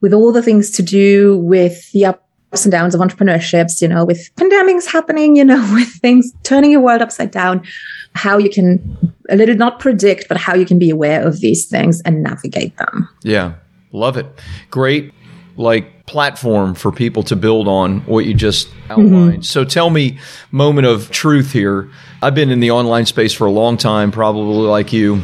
with 0.00 0.12
all 0.12 0.32
the 0.32 0.42
things 0.42 0.70
to 0.70 0.82
do 0.82 1.38
with 1.38 1.90
the 1.92 2.06
ups 2.06 2.64
and 2.64 2.72
downs 2.72 2.94
of 2.94 3.00
entrepreneurships, 3.00 3.80
you 3.82 3.88
know, 3.88 4.04
with 4.04 4.30
pandemics 4.36 4.86
happening, 4.86 5.36
you 5.36 5.44
know, 5.44 5.60
with 5.74 5.88
things 5.88 6.32
turning 6.42 6.70
your 6.70 6.80
world 6.80 7.02
upside 7.02 7.30
down, 7.30 7.62
how 8.14 8.38
you 8.38 8.50
can 8.50 9.14
a 9.28 9.36
little 9.36 9.54
not 9.54 9.78
predict, 9.78 10.26
but 10.28 10.36
how 10.36 10.54
you 10.54 10.64
can 10.64 10.78
be 10.78 10.90
aware 10.90 11.26
of 11.26 11.40
these 11.40 11.66
things 11.66 12.00
and 12.02 12.22
navigate 12.22 12.76
them. 12.78 13.08
Yeah. 13.22 13.54
Love 13.92 14.16
it. 14.16 14.26
Great 14.70 15.12
like 15.58 16.06
platform 16.06 16.74
for 16.74 16.92
people 16.92 17.24
to 17.24 17.36
build 17.36 17.66
on 17.66 18.00
what 18.02 18.24
you 18.24 18.32
just 18.32 18.70
outlined. 18.88 19.32
Mm-hmm. 19.32 19.42
So 19.42 19.64
tell 19.64 19.90
me, 19.90 20.18
moment 20.52 20.86
of 20.86 21.10
truth 21.10 21.52
here. 21.52 21.90
I've 22.22 22.34
been 22.34 22.50
in 22.50 22.60
the 22.60 22.70
online 22.70 23.06
space 23.06 23.34
for 23.34 23.46
a 23.46 23.50
long 23.50 23.76
time, 23.76 24.12
probably 24.12 24.66
like 24.68 24.92
you. 24.92 25.20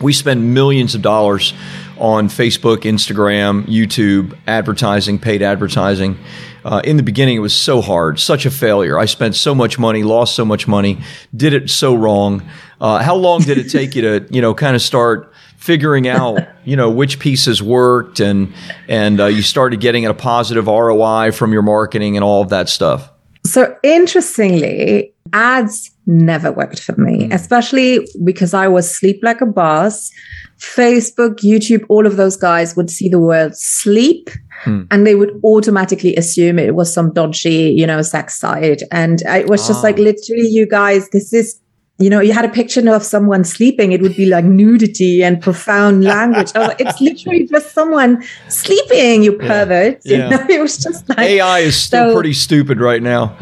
We 0.00 0.12
spend 0.12 0.54
millions 0.54 0.94
of 0.94 1.02
dollars 1.02 1.52
on 1.98 2.28
Facebook, 2.28 2.78
Instagram, 2.82 3.64
YouTube, 3.64 4.38
advertising, 4.46 5.18
paid 5.18 5.42
advertising. 5.42 6.16
Uh, 6.64 6.80
in 6.84 6.96
the 6.96 7.02
beginning, 7.02 7.36
it 7.36 7.40
was 7.40 7.54
so 7.54 7.80
hard, 7.80 8.20
such 8.20 8.46
a 8.46 8.50
failure. 8.50 8.98
I 8.98 9.06
spent 9.06 9.34
so 9.34 9.54
much 9.54 9.78
money, 9.78 10.02
lost 10.02 10.34
so 10.34 10.44
much 10.44 10.68
money, 10.68 10.98
did 11.34 11.54
it 11.54 11.70
so 11.70 11.94
wrong. 11.94 12.42
Uh, 12.80 13.02
how 13.02 13.16
long 13.16 13.40
did 13.40 13.58
it 13.58 13.68
take 13.70 13.96
you 13.96 14.02
to, 14.02 14.26
you 14.30 14.42
know, 14.42 14.54
kind 14.54 14.76
of 14.76 14.82
start 14.82 15.32
figuring 15.56 16.06
out 16.06 16.38
you 16.64 16.76
know 16.76 16.90
which 16.90 17.18
pieces 17.18 17.62
worked 17.62 18.20
and 18.20 18.52
and 18.88 19.20
uh, 19.20 19.26
you 19.26 19.42
started 19.42 19.80
getting 19.80 20.06
a 20.06 20.14
positive 20.14 20.66
ROI 20.66 21.32
from 21.32 21.52
your 21.52 21.62
marketing 21.62 22.16
and 22.16 22.24
all 22.24 22.42
of 22.42 22.48
that 22.50 22.68
stuff? 22.68 23.10
So 23.44 23.76
interestingly, 23.82 25.12
ads 25.32 25.90
never 26.06 26.52
worked 26.52 26.80
for 26.80 26.96
me, 26.96 27.28
mm. 27.28 27.34
especially 27.34 28.06
because 28.24 28.54
I 28.54 28.68
was 28.68 28.92
sleep 28.92 29.20
like 29.22 29.40
a 29.40 29.46
boss. 29.46 30.10
Facebook, 30.58 31.36
YouTube, 31.40 31.84
all 31.90 32.06
of 32.06 32.16
those 32.16 32.36
guys 32.36 32.76
would 32.76 32.90
see 32.90 33.10
the 33.10 33.18
word 33.18 33.54
sleep 33.54 34.30
mm. 34.64 34.86
and 34.90 35.06
they 35.06 35.14
would 35.14 35.38
automatically 35.44 36.16
assume 36.16 36.58
it 36.58 36.74
was 36.74 36.92
some 36.92 37.12
dodgy, 37.12 37.74
you 37.76 37.86
know, 37.86 38.00
sex 38.00 38.40
site. 38.40 38.82
And 38.90 39.20
it 39.22 39.48
was 39.48 39.66
just 39.66 39.80
ah. 39.80 39.82
like, 39.82 39.98
literally, 39.98 40.48
you 40.48 40.66
guys, 40.66 41.10
this 41.10 41.32
is 41.32 41.60
you 41.98 42.10
know, 42.10 42.20
you 42.20 42.32
had 42.34 42.44
a 42.44 42.48
picture 42.50 42.94
of 42.94 43.02
someone 43.02 43.42
sleeping, 43.42 43.92
it 43.92 44.02
would 44.02 44.16
be 44.16 44.26
like 44.26 44.44
nudity 44.44 45.24
and 45.24 45.40
profound 45.40 46.04
language. 46.14 46.54
Like, 46.54 46.78
it's 46.78 47.00
literally 47.00 47.46
just 47.46 47.72
someone 47.72 48.22
sleeping, 48.48 49.22
you 49.22 49.32
pervert. 49.32 50.02
Yeah. 50.04 50.24
You 50.24 50.30
know, 50.30 50.46
it 50.50 50.60
was 50.60 50.76
just 50.76 51.08
like 51.08 51.18
AI 51.18 51.60
is 51.60 51.80
still 51.80 52.10
so, 52.10 52.14
pretty 52.14 52.34
stupid 52.34 52.80
right 52.80 53.02
now. 53.02 53.34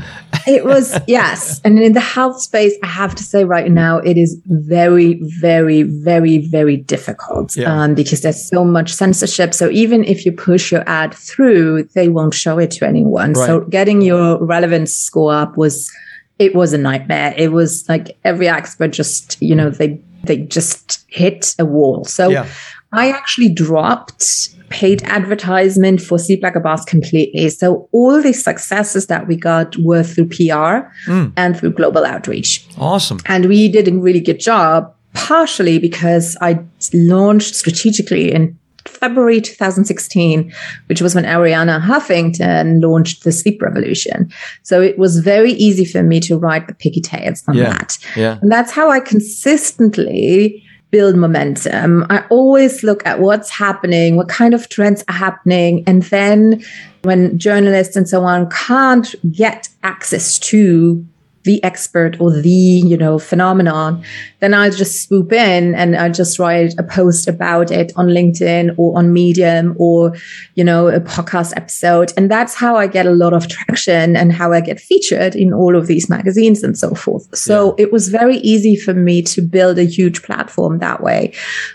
it 0.46 0.64
was, 0.64 0.96
yes. 1.08 1.60
And 1.64 1.80
in 1.80 1.94
the 1.94 2.00
health 2.00 2.40
space, 2.40 2.76
I 2.84 2.86
have 2.86 3.16
to 3.16 3.24
say 3.24 3.44
right 3.44 3.72
now, 3.72 3.98
it 3.98 4.16
is 4.16 4.40
very, 4.46 5.20
very, 5.40 5.82
very, 5.82 6.38
very 6.38 6.76
difficult 6.76 7.56
yeah. 7.56 7.72
um, 7.72 7.96
because 7.96 8.20
there's 8.20 8.48
so 8.48 8.64
much 8.64 8.92
censorship. 8.92 9.52
So 9.52 9.68
even 9.70 10.04
if 10.04 10.24
you 10.24 10.30
push 10.30 10.70
your 10.70 10.88
ad 10.88 11.12
through, 11.12 11.88
they 11.94 12.08
won't 12.08 12.34
show 12.34 12.58
it 12.60 12.70
to 12.72 12.86
anyone. 12.86 13.32
Right. 13.32 13.46
So 13.46 13.60
getting 13.62 14.00
your 14.00 14.40
relevance 14.44 14.94
score 14.94 15.34
up 15.34 15.56
was 15.56 15.90
it 16.38 16.54
was 16.54 16.72
a 16.72 16.78
nightmare. 16.78 17.34
It 17.36 17.52
was 17.52 17.88
like 17.88 18.16
every 18.24 18.48
expert 18.48 18.88
just, 18.88 19.40
you 19.40 19.54
know, 19.54 19.70
they 19.70 20.00
they 20.24 20.38
just 20.38 21.04
hit 21.08 21.54
a 21.58 21.64
wall. 21.64 22.04
So 22.04 22.30
yeah. 22.30 22.48
I 22.92 23.10
actually 23.10 23.50
dropped 23.50 24.54
paid 24.70 25.02
advertisement 25.04 26.00
for 26.00 26.18
Sleep 26.18 26.42
Like 26.42 26.56
a 26.56 26.60
Boss 26.60 26.84
completely. 26.84 27.48
So 27.50 27.88
all 27.92 28.20
the 28.20 28.32
successes 28.32 29.06
that 29.06 29.28
we 29.28 29.36
got 29.36 29.76
were 29.76 30.02
through 30.02 30.28
PR 30.28 30.90
mm. 31.06 31.32
and 31.36 31.56
through 31.56 31.72
global 31.72 32.04
outreach. 32.04 32.66
Awesome. 32.78 33.20
And 33.26 33.46
we 33.46 33.68
did 33.68 33.86
a 33.86 33.94
really 33.94 34.20
good 34.20 34.40
job, 34.40 34.92
partially 35.12 35.78
because 35.78 36.36
I 36.40 36.60
launched 36.92 37.54
strategically 37.54 38.32
in 38.32 38.58
February 38.96 39.40
2016, 39.40 40.52
which 40.86 41.00
was 41.00 41.14
when 41.14 41.24
Arianna 41.24 41.80
Huffington 41.80 42.82
launched 42.82 43.24
the 43.24 43.32
sleep 43.32 43.60
revolution. 43.62 44.30
So 44.62 44.80
it 44.80 44.98
was 44.98 45.18
very 45.18 45.52
easy 45.52 45.84
for 45.84 46.02
me 46.02 46.20
to 46.20 46.38
write 46.38 46.66
the 46.66 46.74
picky 46.74 47.00
tales 47.00 47.42
on 47.48 47.56
yeah, 47.56 47.70
that. 47.70 47.98
Yeah. 48.16 48.38
And 48.40 48.50
that's 48.50 48.72
how 48.72 48.90
I 48.90 49.00
consistently 49.00 50.64
build 50.90 51.16
momentum. 51.16 52.06
I 52.08 52.24
always 52.30 52.84
look 52.84 53.04
at 53.04 53.18
what's 53.18 53.50
happening, 53.50 54.14
what 54.14 54.28
kind 54.28 54.54
of 54.54 54.68
trends 54.68 55.02
are 55.08 55.14
happening. 55.14 55.82
And 55.88 56.04
then 56.04 56.62
when 57.02 57.36
journalists 57.36 57.96
and 57.96 58.08
so 58.08 58.22
on 58.22 58.48
can't 58.50 59.12
get 59.32 59.68
access 59.82 60.38
to 60.38 61.04
the 61.44 61.62
expert 61.62 62.20
or 62.20 62.32
the 62.32 62.48
you 62.48 62.96
know 62.96 63.18
phenomenon 63.18 64.02
then 64.40 64.54
i'll 64.54 64.70
just 64.70 65.02
swoop 65.02 65.32
in 65.32 65.74
and 65.74 65.96
i'll 65.96 66.12
just 66.12 66.38
write 66.38 66.74
a 66.78 66.82
post 66.82 67.28
about 67.28 67.70
it 67.70 67.92
on 67.96 68.08
linkedin 68.08 68.74
or 68.76 68.96
on 68.98 69.12
medium 69.12 69.74
or 69.78 70.14
you 70.54 70.64
know 70.64 70.88
a 70.88 71.00
podcast 71.00 71.52
episode. 71.56 72.12
And 72.16 72.30
that's 72.30 72.54
how 72.54 72.76
i 72.76 72.86
get 72.86 73.06
a 73.06 73.10
lot 73.10 73.32
of 73.32 73.48
traction 73.48 74.16
and 74.16 74.32
how 74.32 74.52
i 74.52 74.60
get 74.60 74.80
featured 74.80 75.34
in 75.34 75.52
all 75.52 75.76
of 75.76 75.86
these 75.86 76.08
magazines 76.08 76.62
and 76.62 76.76
so 76.76 76.94
forth. 76.94 77.26
So 77.36 77.74
yeah. 77.78 77.84
it 77.84 77.92
was 77.92 78.08
very 78.08 78.38
easy 78.38 78.76
for 78.76 78.94
me 78.94 79.22
to 79.22 79.42
build 79.42 79.78
a 79.78 79.84
huge 79.84 80.22
platform 80.22 80.78
that 80.78 81.02
way. 81.02 81.32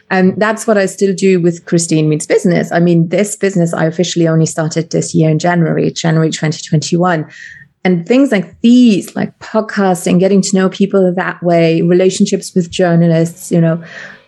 And 0.10 0.40
that's 0.40 0.68
what 0.68 0.78
i 0.78 0.86
still 0.86 1.14
do 1.14 1.40
with 1.42 1.66
christine 1.66 2.10
means 2.10 2.26
business. 2.26 2.72
I 2.72 2.80
mean 2.80 3.10
this 3.10 3.36
business 3.36 3.74
i 3.74 3.86
officially 3.86 4.28
only 4.28 4.46
started 4.46 4.90
this 4.92 5.14
year 5.16 5.30
in 5.30 5.40
january 5.40 5.92
january 5.92 6.30
2021 6.30 7.30
And 7.86 8.06
things 8.06 8.32
like 8.32 8.60
these, 8.62 9.16
like 9.16 9.38
podcasting, 9.40 10.20
getting 10.20 10.42
to 10.42 10.56
know 10.56 10.70
people 10.70 11.14
that 11.16 11.42
way, 11.42 11.82
relationships 11.82 12.54
with 12.54 12.70
journalists, 12.70 13.52
you 13.52 13.62
know, 13.62 13.82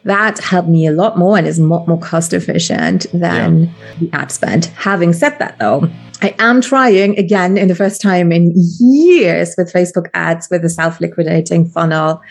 that 0.03 0.39
helped 0.39 0.69
me 0.69 0.87
a 0.87 0.91
lot 0.91 1.17
more 1.17 1.37
and 1.37 1.45
is 1.45 1.59
more, 1.59 1.85
more 1.85 1.99
cost 1.99 2.33
efficient 2.33 3.05
than 3.13 3.65
yeah. 3.65 3.93
the 3.99 4.09
ad 4.13 4.31
spend. 4.31 4.65
Having 4.65 5.13
said 5.13 5.37
that, 5.39 5.59
though, 5.59 5.89
I 6.21 6.35
am 6.39 6.61
trying 6.61 7.17
again 7.17 7.57
in 7.57 7.67
the 7.67 7.75
first 7.75 8.01
time 8.01 8.31
in 8.31 8.53
years 8.79 9.53
with 9.57 9.71
Facebook 9.71 10.07
ads 10.13 10.49
with 10.49 10.63
a 10.63 10.69
self 10.69 10.99
liquidating 11.01 11.67
funnel 11.67 12.21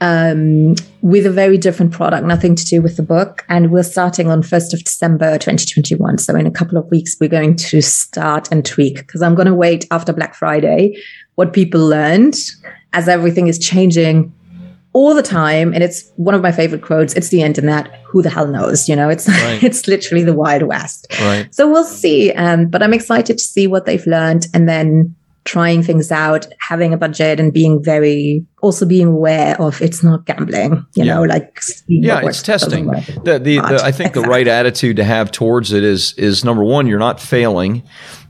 um, 0.00 0.74
with 1.00 1.26
a 1.26 1.30
very 1.30 1.56
different 1.56 1.92
product, 1.92 2.26
nothing 2.26 2.54
to 2.54 2.64
do 2.64 2.82
with 2.82 2.96
the 2.96 3.02
book. 3.02 3.44
And 3.48 3.70
we're 3.70 3.82
starting 3.82 4.30
on 4.30 4.42
1st 4.42 4.74
of 4.74 4.84
December 4.84 5.38
2021. 5.38 6.18
So 6.18 6.34
in 6.34 6.46
a 6.46 6.50
couple 6.50 6.76
of 6.76 6.90
weeks, 6.90 7.16
we're 7.20 7.28
going 7.28 7.56
to 7.56 7.80
start 7.80 8.48
and 8.50 8.64
tweak 8.64 8.98
because 8.98 9.22
I'm 9.22 9.34
going 9.34 9.46
to 9.46 9.54
wait 9.54 9.86
after 9.90 10.12
Black 10.12 10.34
Friday 10.34 10.96
what 11.36 11.52
people 11.52 11.80
learned 11.86 12.36
as 12.92 13.08
everything 13.08 13.46
is 13.46 13.58
changing 13.58 14.32
all 14.92 15.14
the 15.14 15.22
time 15.22 15.74
and 15.74 15.82
it's 15.82 16.10
one 16.16 16.34
of 16.34 16.40
my 16.40 16.50
favorite 16.50 16.80
quotes 16.80 17.12
it's 17.12 17.28
the 17.28 17.42
internet 17.42 18.00
who 18.06 18.22
the 18.22 18.30
hell 18.30 18.46
knows 18.46 18.88
you 18.88 18.96
know 18.96 19.10
it's 19.10 19.28
right. 19.28 19.62
it's 19.62 19.86
literally 19.86 20.24
the 20.24 20.32
wild 20.32 20.62
west 20.62 21.06
right. 21.20 21.54
so 21.54 21.70
we'll 21.70 21.84
see 21.84 22.32
um, 22.32 22.66
but 22.66 22.82
i'm 22.82 22.94
excited 22.94 23.36
to 23.36 23.44
see 23.44 23.66
what 23.66 23.84
they've 23.84 24.06
learned 24.06 24.46
and 24.54 24.66
then 24.66 25.14
trying 25.46 25.82
things 25.82 26.12
out 26.12 26.46
having 26.60 26.92
a 26.92 26.96
budget 26.96 27.40
and 27.40 27.52
being 27.52 27.82
very 27.82 28.44
also 28.62 28.84
being 28.84 29.08
aware 29.08 29.58
of 29.60 29.80
it's 29.80 30.02
not 30.02 30.26
gambling 30.26 30.84
you 30.94 31.04
yeah. 31.04 31.14
know 31.14 31.22
like 31.22 31.60
yeah 31.86 32.20
it's 32.24 32.42
testing 32.42 32.86
the, 32.86 33.38
the, 33.38 33.38
the, 33.38 33.80
i 33.82 33.92
think 33.92 34.10
exactly. 34.10 34.22
the 34.22 34.28
right 34.28 34.48
attitude 34.48 34.96
to 34.96 35.04
have 35.04 35.30
towards 35.30 35.72
it 35.72 35.84
is 35.84 36.12
is 36.14 36.44
number 36.44 36.64
one 36.64 36.86
you're 36.86 36.98
not 36.98 37.20
failing 37.20 37.82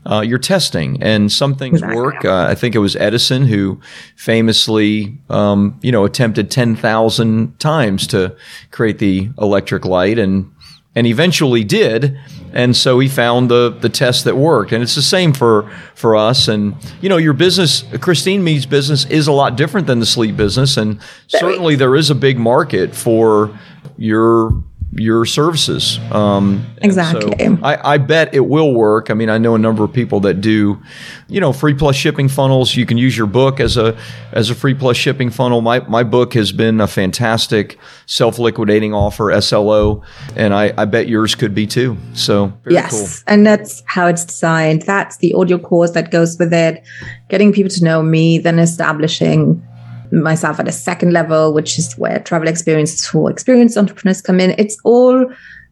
uh, 0.07 0.21
you're 0.21 0.39
testing, 0.39 1.03
and 1.03 1.29
some 1.29 1.53
things 1.53 1.79
exactly. 1.79 1.97
work. 1.97 2.23
Uh, 2.23 2.47
I 2.49 2.55
think 2.55 2.75
it 2.75 2.79
was 2.79 2.95
Edison 2.95 3.45
who 3.45 3.81
famously, 4.15 5.17
um, 5.29 5.77
you 5.83 5.91
know, 5.91 6.05
attempted 6.05 6.49
ten 6.49 6.77
thousand 6.77 7.59
times 7.59 8.07
to 8.07 8.33
create 8.71 8.99
the 8.99 9.29
electric 9.37 9.83
light, 9.83 10.17
and 10.17 10.49
and 10.97 11.05
eventually 11.05 11.63
did. 11.63 12.19
And 12.53 12.75
so 12.75 12.97
he 12.97 13.07
found 13.07 13.51
the 13.51 13.69
the 13.69 13.87
test 13.87 14.23
that 14.23 14.35
worked, 14.35 14.71
and 14.71 14.81
it's 14.81 14.95
the 14.95 15.03
same 15.03 15.31
for 15.31 15.69
for 15.93 16.15
us. 16.15 16.47
And 16.47 16.75
you 17.01 17.09
know, 17.09 17.17
your 17.17 17.33
business, 17.33 17.83
Christine 18.01 18.43
Means 18.43 18.65
business, 18.65 19.05
is 19.05 19.27
a 19.27 19.31
lot 19.31 19.55
different 19.55 19.85
than 19.85 19.99
the 19.99 20.07
sleep 20.07 20.35
business, 20.35 20.75
and 20.75 20.99
certainly 21.27 21.75
there 21.75 21.95
is 21.95 22.09
a 22.09 22.15
big 22.15 22.39
market 22.39 22.95
for 22.95 23.55
your 23.95 24.63
your 24.93 25.25
services. 25.25 25.99
Um, 26.11 26.65
exactly. 26.81 27.33
So 27.37 27.57
I, 27.61 27.93
I, 27.93 27.97
bet 27.97 28.33
it 28.33 28.47
will 28.47 28.73
work. 28.73 29.11
I 29.11 29.13
mean, 29.13 29.29
I 29.29 29.37
know 29.37 29.53
a 29.53 29.59
number 29.59 29.83
of 29.83 29.91
people 29.91 30.21
that 30.21 30.35
do, 30.35 30.81
you 31.27 31.41
know, 31.41 31.51
free 31.51 31.73
plus 31.73 31.95
shipping 31.95 32.29
funnels. 32.29 32.75
You 32.75 32.85
can 32.85 32.97
use 32.97 33.17
your 33.17 33.27
book 33.27 33.59
as 33.59 33.75
a 33.75 33.97
as 34.31 34.49
a 34.49 34.55
free 34.55 34.73
plus 34.73 34.95
shipping 34.95 35.29
funnel. 35.29 35.61
My 35.61 35.81
my 35.81 36.03
book 36.03 36.33
has 36.35 36.51
been 36.51 36.79
a 36.79 36.87
fantastic 36.87 37.77
self 38.05 38.39
liquidating 38.39 38.93
offer 38.93 39.39
SLO, 39.41 40.03
and 40.35 40.53
I, 40.53 40.73
I 40.77 40.85
bet 40.85 41.09
yours 41.09 41.35
could 41.35 41.53
be 41.53 41.67
too. 41.67 41.97
So 42.13 42.53
yes, 42.69 42.91
cool. 43.23 43.33
and 43.33 43.45
that's 43.45 43.83
how 43.87 44.07
it's 44.07 44.23
designed. 44.23 44.83
That's 44.83 45.17
the 45.17 45.33
audio 45.33 45.57
course 45.57 45.91
that 45.91 46.11
goes 46.11 46.37
with 46.39 46.53
it. 46.53 46.83
Getting 47.29 47.51
people 47.51 47.71
to 47.71 47.83
know 47.83 48.01
me, 48.01 48.37
then 48.37 48.57
establishing 48.57 49.66
myself 50.11 50.59
at 50.59 50.67
a 50.67 50.71
second 50.71 51.13
level, 51.13 51.53
which 51.53 51.77
is 51.77 51.93
where 51.97 52.19
travel 52.19 52.47
experiences 52.47 53.05
for 53.05 53.29
experienced 53.29 53.77
entrepreneurs 53.77 54.21
come 54.21 54.39
in. 54.39 54.55
It's 54.57 54.77
all, 54.83 55.29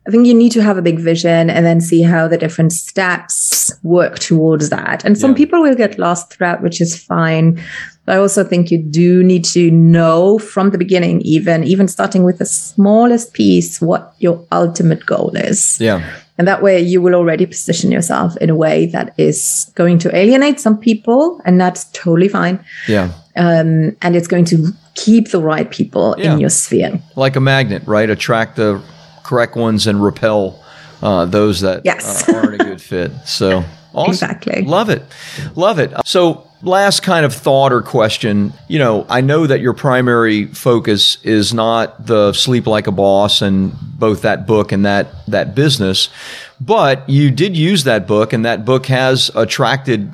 I 0.07 0.11
think 0.11 0.27
you 0.27 0.33
need 0.33 0.51
to 0.53 0.61
have 0.61 0.77
a 0.77 0.81
big 0.81 0.99
vision 0.99 1.49
and 1.49 1.65
then 1.65 1.81
see 1.81 2.01
how 2.01 2.27
the 2.27 2.37
different 2.37 2.73
steps 2.73 3.73
work 3.83 4.19
towards 4.19 4.69
that. 4.69 5.03
And 5.05 5.17
some 5.17 5.31
yeah. 5.31 5.37
people 5.37 5.61
will 5.61 5.75
get 5.75 5.97
lost 5.97 6.31
throughout, 6.33 6.61
which 6.61 6.81
is 6.81 7.01
fine. 7.01 7.61
But 8.05 8.15
I 8.15 8.19
also 8.19 8.43
think 8.43 8.69
you 8.69 8.77
do 8.77 9.23
need 9.23 9.45
to 9.45 9.71
know 9.71 10.37
from 10.37 10.69
the 10.69 10.77
beginning, 10.77 11.21
even, 11.21 11.63
even 11.63 11.87
starting 11.87 12.23
with 12.23 12.37
the 12.37 12.45
smallest 12.45 13.33
piece, 13.33 13.81
what 13.81 14.13
your 14.19 14.45
ultimate 14.51 15.05
goal 15.05 15.31
is. 15.35 15.79
Yeah. 15.81 16.07
And 16.37 16.47
that 16.47 16.61
way 16.61 16.81
you 16.81 17.01
will 17.01 17.15
already 17.15 17.45
position 17.45 17.91
yourself 17.91 18.35
in 18.37 18.49
a 18.49 18.55
way 18.55 18.87
that 18.87 19.13
is 19.17 19.71
going 19.75 19.99
to 19.99 20.15
alienate 20.15 20.59
some 20.59 20.77
people, 20.77 21.41
and 21.45 21.59
that's 21.59 21.85
totally 21.91 22.27
fine. 22.27 22.63
Yeah. 22.87 23.11
Um, 23.37 23.95
and 24.01 24.15
it's 24.15 24.27
going 24.27 24.45
to 24.45 24.73
keep 24.95 25.31
the 25.31 25.41
right 25.41 25.69
people 25.69 26.15
yeah. 26.17 26.33
in 26.33 26.39
your 26.39 26.49
sphere. 26.49 26.99
Like 27.15 27.35
a 27.35 27.39
magnet, 27.39 27.83
right? 27.85 28.09
Attract 28.09 28.57
the 28.57 28.81
correct 29.23 29.55
ones 29.55 29.87
and 29.87 30.03
repel 30.03 30.63
uh, 31.01 31.25
those 31.25 31.61
that 31.61 31.81
yes. 31.85 32.27
uh, 32.27 32.35
aren't 32.35 32.61
a 32.61 32.63
good 32.63 32.81
fit. 32.81 33.11
So 33.25 33.63
awesome. 33.93 34.11
Exactly. 34.11 34.61
Love 34.63 34.89
it. 34.89 35.03
Love 35.55 35.79
it. 35.79 35.93
So 36.05 36.49
last 36.65 37.01
kind 37.03 37.25
of 37.25 37.33
thought 37.33 37.71
or 37.71 37.81
question 37.81 38.51
you 38.67 38.79
know 38.79 39.05
i 39.07 39.21
know 39.21 39.45
that 39.45 39.61
your 39.61 39.73
primary 39.73 40.45
focus 40.47 41.17
is 41.23 41.53
not 41.53 42.05
the 42.07 42.33
sleep 42.33 42.65
like 42.65 42.87
a 42.87 42.91
boss 42.91 43.41
and 43.41 43.73
both 43.97 44.23
that 44.23 44.47
book 44.47 44.71
and 44.71 44.85
that 44.85 45.07
that 45.27 45.53
business 45.53 46.09
but 46.59 47.07
you 47.09 47.29
did 47.29 47.55
use 47.55 47.83
that 47.83 48.07
book 48.07 48.33
and 48.33 48.45
that 48.45 48.65
book 48.65 48.87
has 48.87 49.29
attracted 49.35 50.11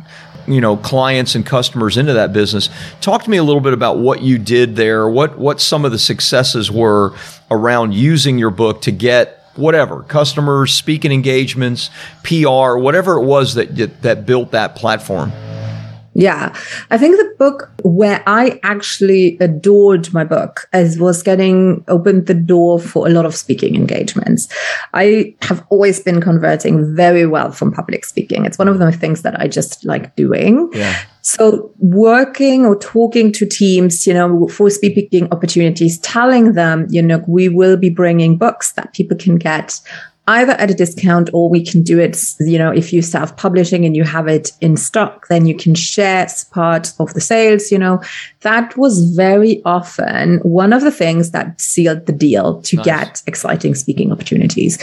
you 0.47 0.59
know 0.59 0.77
clients 0.77 1.35
and 1.35 1.45
customers 1.45 1.97
into 1.97 2.13
that 2.13 2.33
business. 2.33 2.69
Talk 2.99 3.23
to 3.23 3.29
me 3.29 3.37
a 3.37 3.43
little 3.43 3.61
bit 3.61 3.73
about 3.73 3.99
what 3.99 4.21
you 4.21 4.37
did 4.37 4.75
there 4.75 5.07
what 5.07 5.37
what 5.37 5.61
some 5.61 5.85
of 5.85 5.91
the 5.91 5.99
successes 5.99 6.71
were 6.71 7.13
around 7.49 7.93
using 7.93 8.37
your 8.37 8.49
book 8.49 8.81
to 8.81 8.91
get 8.91 9.37
whatever 9.55 10.01
customers 10.03 10.73
speaking 10.73 11.11
engagements 11.11 11.89
pr 12.23 12.77
whatever 12.77 13.17
it 13.17 13.25
was 13.25 13.55
that 13.55 14.01
that 14.01 14.25
built 14.25 14.51
that 14.51 14.75
platform 14.75 15.29
yeah. 16.13 16.53
I 16.89 16.97
think 16.97 17.17
the 17.17 17.35
book 17.37 17.71
where 17.83 18.21
I 18.27 18.59
actually 18.63 19.37
adored 19.39 20.13
my 20.13 20.23
book 20.23 20.67
as 20.73 20.99
was 20.99 21.23
getting 21.23 21.85
opened 21.87 22.27
the 22.27 22.33
door 22.33 22.79
for 22.79 23.07
a 23.07 23.09
lot 23.09 23.25
of 23.25 23.35
speaking 23.35 23.75
engagements. 23.75 24.49
I 24.93 25.35
have 25.41 25.65
always 25.69 26.01
been 26.01 26.19
converting 26.19 26.95
very 26.95 27.25
well 27.25 27.51
from 27.51 27.71
public 27.71 28.05
speaking. 28.05 28.45
It's 28.45 28.57
one 28.57 28.67
of 28.67 28.79
the 28.79 28.91
things 28.91 29.21
that 29.21 29.39
I 29.39 29.47
just 29.47 29.85
like 29.85 30.15
doing. 30.15 30.69
Yeah. 30.73 30.99
So 31.21 31.71
working 31.77 32.65
or 32.65 32.75
talking 32.77 33.31
to 33.33 33.45
teams, 33.45 34.05
you 34.05 34.13
know, 34.13 34.47
for 34.47 34.69
speaking 34.69 35.31
opportunities, 35.31 35.99
telling 35.99 36.53
them, 36.53 36.87
you 36.89 37.01
know, 37.01 37.23
we 37.27 37.47
will 37.47 37.77
be 37.77 37.89
bringing 37.89 38.37
books 38.37 38.73
that 38.73 38.93
people 38.93 39.15
can 39.15 39.37
get 39.37 39.79
either 40.31 40.53
at 40.53 40.71
a 40.71 40.73
discount 40.73 41.29
or 41.33 41.49
we 41.49 41.63
can 41.63 41.83
do 41.83 41.99
it, 41.99 42.17
you 42.39 42.57
know, 42.57 42.71
if 42.71 42.93
you 42.93 43.01
self 43.01 43.35
publishing 43.35 43.85
and 43.85 43.95
you 43.95 44.03
have 44.03 44.27
it 44.27 44.51
in 44.61 44.77
stock, 44.77 45.27
then 45.27 45.45
you 45.45 45.55
can 45.55 45.75
share 45.75 46.27
part 46.51 46.93
of 46.99 47.13
the 47.13 47.21
sales, 47.21 47.71
you 47.71 47.77
know. 47.77 48.01
That 48.41 48.77
was 48.77 49.13
very 49.15 49.61
often 49.65 50.39
one 50.39 50.73
of 50.73 50.81
the 50.81 50.91
things 50.91 51.31
that 51.31 51.59
sealed 51.59 52.05
the 52.05 52.13
deal 52.13 52.61
to 52.61 52.75
nice. 52.77 52.85
get 52.85 53.23
exciting 53.27 53.75
speaking 53.75 54.11
opportunities. 54.11 54.81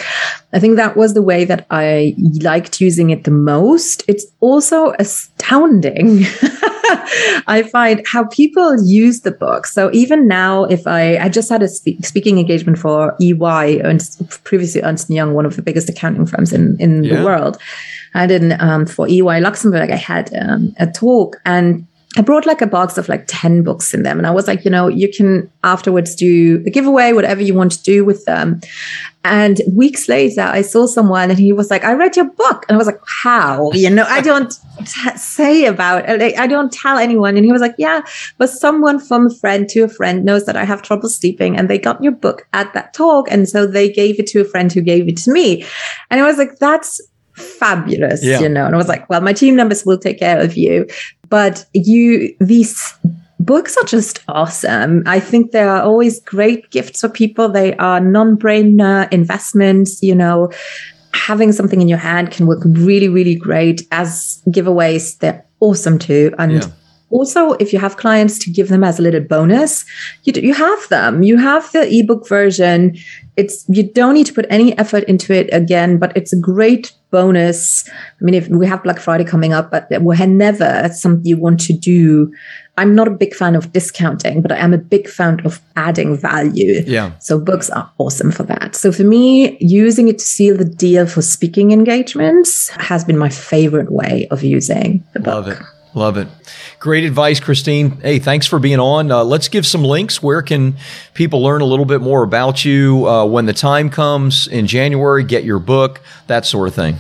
I 0.53 0.59
think 0.59 0.77
that 0.77 0.97
was 0.97 1.15
the 1.15 1.23
way 1.23 1.45
that 1.45 1.67
I 1.71 2.15
liked 2.43 2.81
using 2.81 3.11
it 3.11 3.25
the 3.25 3.31
most. 3.31 4.03
It's 4.09 4.27
also 4.41 4.93
astounding. 4.99 6.25
I 7.47 7.69
find 7.71 8.07
how 8.07 8.25
people 8.27 8.83
use 8.85 9.21
the 9.21 9.31
book. 9.31 9.67
So 9.67 9.91
even 9.93 10.27
now, 10.27 10.65
if 10.65 10.87
I, 10.87 11.17
I 11.19 11.29
just 11.29 11.51
had 11.51 11.63
a 11.63 11.69
speak, 11.69 12.05
speaking 12.05 12.39
engagement 12.39 12.79
for 12.79 13.17
EY, 13.21 13.81
and 13.81 14.03
previously 14.45 14.83
Ernst 14.83 15.11
Young, 15.11 15.35
one 15.35 15.47
of 15.47 15.57
the 15.57 15.63
biggest 15.63 15.89
accounting 15.89 16.27
firms 16.27 16.53
in, 16.53 16.77
in 16.81 17.05
yeah. 17.05 17.17
the 17.17 17.25
world. 17.25 17.59
I 18.15 18.27
did 18.27 18.53
um, 18.61 18.87
for 18.87 19.09
EY 19.09 19.41
Luxembourg, 19.41 19.91
I 19.91 19.97
had 19.97 20.35
um, 20.35 20.75
a 20.79 20.87
talk 20.87 21.37
and 21.45 21.87
I 22.19 22.21
brought 22.21 22.47
like 22.47 22.61
a 22.61 22.67
box 22.67 22.99
of 22.99 23.09
like 23.09 23.25
10 23.29 23.63
books 23.63 23.95
in 23.95 24.03
them. 24.03 24.19
And 24.19 24.27
I 24.27 24.33
was 24.33 24.49
like, 24.49 24.65
you 24.65 24.73
know, 24.73 24.89
you 24.89 25.09
can 25.09 25.49
afterwards 25.63 26.17
do 26.17 26.65
a 26.67 26.71
giveaway, 26.71 27.13
whatever 27.13 27.41
you 27.41 27.55
want 27.55 27.71
to 27.73 27.83
do 27.85 28.05
with 28.05 28.25
them. 28.25 28.61
And 29.23 29.61
weeks 29.73 30.09
later, 30.09 30.41
I 30.41 30.63
saw 30.63 30.87
someone 30.87 31.31
and 31.31 31.39
he 31.39 31.53
was 31.53 31.71
like, 31.71 31.85
I 31.85 31.93
read 31.93 32.17
your 32.17 32.29
book. 32.29 32.67
And 32.69 32.75
I 32.75 32.79
was 32.79 32.89
like, 32.89 33.01
how? 33.07 33.71
You 33.73 33.89
know, 33.91 34.03
I 34.03 34.21
don't 34.21 34.51
t- 34.81 35.17
say 35.17 35.67
about 35.67 36.09
uh, 36.09 36.15
it. 36.15 36.37
I 36.37 36.49
don't 36.49 36.73
tell 36.73 36.99
anyone. 36.99 37.37
And 37.37 37.45
he 37.45 37.53
was 37.53 37.61
like, 37.61 37.77
yeah, 37.79 38.01
but 38.37 38.51
someone 38.51 38.99
from 38.99 39.29
a 39.29 39.35
friend 39.35 39.69
to 39.69 39.85
a 39.85 39.89
friend 39.89 40.25
knows 40.25 40.45
that 40.47 40.57
I 40.57 40.65
have 40.65 40.83
trouble 40.83 41.09
sleeping 41.09 41.57
and 41.57 41.71
they 41.71 41.79
got 41.79 42.03
your 42.03 42.13
book 42.13 42.49
at 42.53 42.73
that 42.75 42.95
talk. 42.95 43.31
And 43.31 43.49
so 43.49 43.65
they 43.65 43.89
gave 43.89 44.19
it 44.19 44.27
to 44.29 44.41
a 44.41 44.45
friend 44.45 44.73
who 44.73 44.81
gave 44.81 45.07
it 45.09 45.19
to 45.19 45.31
me. 45.31 45.65
And 46.11 46.21
I 46.21 46.25
was 46.25 46.37
like, 46.37 46.59
that's 46.59 47.01
fabulous, 47.39 48.25
yeah. 48.25 48.41
you 48.41 48.49
know. 48.49 48.67
And 48.67 48.75
I 48.75 48.79
was 48.79 48.89
like, 48.89 49.09
well, 49.09 49.21
my 49.21 49.33
team 49.33 49.57
members 49.57 49.85
will 49.85 49.99
take 49.99 50.19
care 50.19 50.41
of 50.41 50.57
you. 50.57 50.87
But 51.29 51.65
you, 51.75 52.35
these 52.41 52.95
books 53.41 53.77
are 53.77 53.87
just 53.87 54.21
awesome. 54.29 55.03
I 55.07 55.21
think 55.21 55.53
they 55.53 55.63
are 55.63 55.83
always 55.83 56.21
great 56.21 56.71
gifts 56.71 57.01
for 57.01 57.09
people. 57.09 57.49
They 57.49 57.77
are 57.77 58.01
non-brainer 58.01 59.13
investments, 59.13 60.03
you 60.03 60.15
know. 60.15 60.51
Having 61.15 61.53
something 61.53 61.81
in 61.81 61.89
your 61.89 61.99
hand 61.99 62.31
can 62.31 62.47
work 62.47 62.61
really, 62.65 63.09
really 63.09 63.35
great 63.35 63.83
as 63.91 64.43
giveaways. 64.49 65.19
They're 65.19 65.45
awesome 65.61 65.99
too. 65.99 66.35
And 66.39 66.53
yeah 66.53 66.67
also 67.11 67.53
if 67.55 67.73
you 67.73 67.79
have 67.79 67.97
clients 67.97 68.39
to 68.39 68.51
give 68.51 68.69
them 68.69 68.85
as 68.85 68.99
a 68.99 69.03
little 69.03 69.21
bonus 69.21 69.85
you, 70.25 70.33
you 70.37 70.55
have 70.55 70.89
them 70.89 71.23
you 71.23 71.37
have 71.37 71.71
the 71.73 71.89
ebook 71.91 72.29
version 72.29 72.97
it's 73.37 73.65
you 73.69 73.83
don't 73.83 74.15
need 74.15 74.27
to 74.27 74.35
put 74.35 74.47
any 74.51 74.77
effort 74.79 75.05
into 75.05 75.33
it 75.33 75.49
again 75.53 75.99
but 75.99 76.15
it's 76.17 76.33
a 76.33 76.41
great 76.41 76.93
bonus. 77.11 77.89
I 77.89 78.25
mean, 78.25 78.35
if 78.35 78.49
we 78.49 78.67
have 78.67 78.83
Black 78.83 78.99
Friday 78.99 79.25
coming 79.25 79.53
up, 79.53 79.71
but 79.71 79.89
we're 79.91 80.27
never 80.27 80.89
something 80.93 81.25
you 81.25 81.37
want 81.37 81.61
to 81.61 81.73
do. 81.73 82.33
I'm 82.77 82.95
not 82.95 83.09
a 83.09 83.11
big 83.11 83.35
fan 83.35 83.57
of 83.57 83.73
discounting, 83.73 84.41
but 84.41 84.53
I 84.53 84.57
am 84.59 84.73
a 84.73 84.79
big 84.79 85.09
fan 85.09 85.41
of 85.45 85.61
adding 85.75 86.17
value. 86.17 86.85
Yeah. 86.87 87.19
So 87.19 87.41
books 87.41 87.71
are 87.71 87.91
awesome 87.99 88.31
for 88.31 88.45
that. 88.45 88.77
So 88.77 88.93
for 88.93 89.03
me, 89.03 89.59
using 89.59 90.07
it 90.07 90.19
to 90.21 90.25
seal 90.25 90.57
the 90.57 90.65
deal 90.65 91.05
for 91.07 91.21
speaking 91.21 91.73
engagements 91.73 92.69
has 92.69 93.05
been 93.05 93.19
my 93.19 93.31
favorite 93.31 93.91
way 93.91 94.29
of 94.31 94.45
using 94.45 95.03
the 95.13 95.19
book. 95.19 95.35
Love 95.35 95.49
it. 95.49 95.59
Love 95.99 96.17
it. 96.17 96.29
Great 96.79 97.03
advice, 97.03 97.41
Christine. 97.41 97.91
Hey, 98.01 98.21
thanks 98.21 98.47
for 98.47 98.61
being 98.61 98.79
on. 98.79 99.11
Uh, 99.11 99.25
let's 99.25 99.49
give 99.49 99.67
some 99.67 99.83
links. 99.83 100.23
Where 100.23 100.43
can 100.43 100.77
people 101.13 101.43
learn 101.43 101.61
a 101.61 101.65
little 101.65 101.85
bit 101.85 102.01
more 102.01 102.23
about 102.23 102.65
you 102.65 103.09
uh, 103.09 103.25
when 103.27 103.47
the 103.47 103.53
time 103.53 103.91
comes 103.91 104.47
in 104.47 104.69
January? 104.69 105.25
Get 105.25 105.43
your 105.43 105.59
book, 105.59 106.01
that 106.29 106.47
sort 106.47 106.69
of 106.69 106.75
thing. 106.75 106.97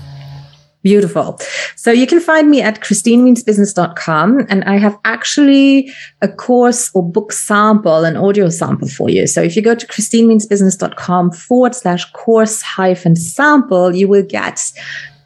Beautiful. 0.82 1.38
So 1.76 1.92
you 1.92 2.06
can 2.06 2.18
find 2.18 2.50
me 2.50 2.60
at 2.60 2.80
christinemeansbusiness.com 2.80 4.46
and 4.48 4.64
I 4.64 4.78
have 4.78 4.98
actually 5.04 5.92
a 6.22 6.28
course 6.28 6.90
or 6.94 7.08
book 7.08 7.32
sample, 7.32 8.04
an 8.04 8.16
audio 8.16 8.48
sample 8.48 8.88
for 8.88 9.10
you. 9.10 9.26
So 9.28 9.42
if 9.42 9.54
you 9.54 9.62
go 9.62 9.74
to 9.74 9.86
christinemeansbusiness.com 9.86 11.32
forward 11.32 11.74
slash 11.74 12.10
course 12.12 12.62
hyphen 12.62 13.14
sample, 13.14 13.94
you 13.94 14.08
will 14.08 14.24
get 14.24 14.72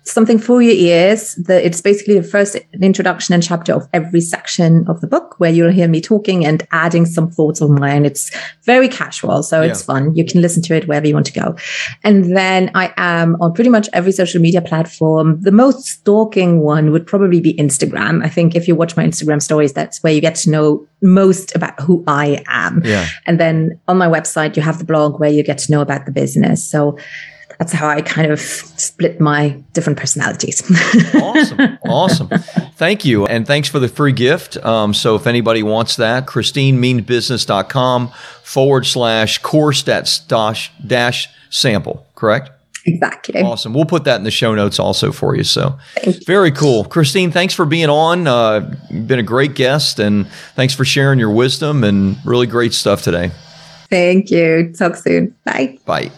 something 0.04 0.38
for 0.38 0.60
your 0.60 0.74
ears. 0.74 1.34
The, 1.36 1.64
it's 1.64 1.80
basically 1.80 2.18
the 2.18 2.26
first 2.26 2.56
introduction 2.80 3.34
and 3.34 3.42
chapter 3.42 3.72
of 3.72 3.88
every 3.92 4.20
section 4.20 4.86
of 4.88 5.00
the 5.00 5.06
book 5.06 5.38
where 5.38 5.50
you'll 5.50 5.70
hear 5.70 5.88
me 5.88 6.00
talking 6.00 6.44
and 6.44 6.66
adding 6.72 7.06
some 7.06 7.30
thoughts 7.30 7.60
of 7.60 7.70
mine. 7.70 8.04
It's 8.04 8.30
very 8.64 8.88
casual, 8.88 9.42
so 9.42 9.62
yeah. 9.62 9.70
it's 9.70 9.82
fun. 9.82 10.14
You 10.14 10.24
can 10.24 10.40
listen 10.40 10.62
to 10.64 10.74
it 10.74 10.88
wherever 10.88 11.06
you 11.06 11.14
want 11.14 11.26
to 11.26 11.32
go. 11.32 11.56
And 12.02 12.36
then 12.36 12.70
I 12.74 12.92
am 12.96 13.36
on 13.40 13.52
pretty 13.52 13.70
much 13.70 13.88
every 13.92 14.12
social 14.12 14.40
media 14.40 14.60
platform. 14.60 15.40
The 15.40 15.52
most 15.52 15.86
stalking 15.86 16.60
one 16.60 16.90
would 16.90 17.06
probably 17.06 17.40
be 17.40 17.54
Instagram. 17.54 18.24
I 18.24 18.28
think 18.28 18.56
if 18.56 18.66
you 18.66 18.74
watch 18.74 18.96
my 18.96 19.04
Instagram 19.04 19.40
stories, 19.40 19.72
that's 19.72 20.02
where 20.02 20.12
you 20.12 20.20
get 20.20 20.34
to 20.36 20.50
know 20.50 20.86
most 21.00 21.54
about 21.54 21.78
who 21.80 22.02
I 22.06 22.42
am. 22.46 22.82
Yeah. 22.84 23.08
And 23.26 23.38
then 23.38 23.80
on 23.88 23.98
my 23.98 24.06
website, 24.08 24.56
you 24.56 24.62
have 24.62 24.78
the 24.78 24.84
blog 24.84 25.20
where 25.20 25.30
you 25.30 25.42
get 25.42 25.58
to 25.58 25.72
know 25.72 25.80
about 25.80 26.06
the 26.06 26.12
business. 26.12 26.64
So 26.64 26.96
that's 27.62 27.72
how 27.72 27.88
I 27.88 28.02
kind 28.02 28.32
of 28.32 28.40
split 28.40 29.20
my 29.20 29.50
different 29.72 29.96
personalities. 29.96 30.62
awesome. 31.14 31.78
Awesome. 31.84 32.28
Thank 32.74 33.04
you. 33.04 33.24
And 33.24 33.46
thanks 33.46 33.68
for 33.68 33.78
the 33.78 33.86
free 33.86 34.10
gift. 34.10 34.56
Um, 34.64 34.92
so 34.92 35.14
if 35.14 35.28
anybody 35.28 35.62
wants 35.62 35.94
that, 35.96 36.26
christinemeansbusiness.com 36.26 38.08
forward 38.42 38.84
slash 38.84 39.38
course 39.38 39.84
dash, 39.84 40.72
dash 40.84 41.28
sample, 41.50 42.04
correct? 42.16 42.50
Exactly. 42.84 43.40
Awesome. 43.40 43.74
We'll 43.74 43.84
put 43.84 44.02
that 44.04 44.16
in 44.16 44.24
the 44.24 44.32
show 44.32 44.56
notes 44.56 44.80
also 44.80 45.12
for 45.12 45.36
you. 45.36 45.44
So 45.44 45.78
you. 46.04 46.14
very 46.26 46.50
cool. 46.50 46.84
Christine, 46.84 47.30
thanks 47.30 47.54
for 47.54 47.64
being 47.64 47.90
on. 47.90 48.26
Uh, 48.26 48.74
you've 48.90 49.06
been 49.06 49.20
a 49.20 49.22
great 49.22 49.54
guest 49.54 50.00
and 50.00 50.26
thanks 50.56 50.74
for 50.74 50.84
sharing 50.84 51.20
your 51.20 51.30
wisdom 51.30 51.84
and 51.84 52.16
really 52.24 52.48
great 52.48 52.72
stuff 52.72 53.02
today. 53.02 53.30
Thank 53.88 54.32
you. 54.32 54.72
Talk 54.76 54.96
soon. 54.96 55.36
Bye. 55.44 55.78
Bye. 55.86 56.10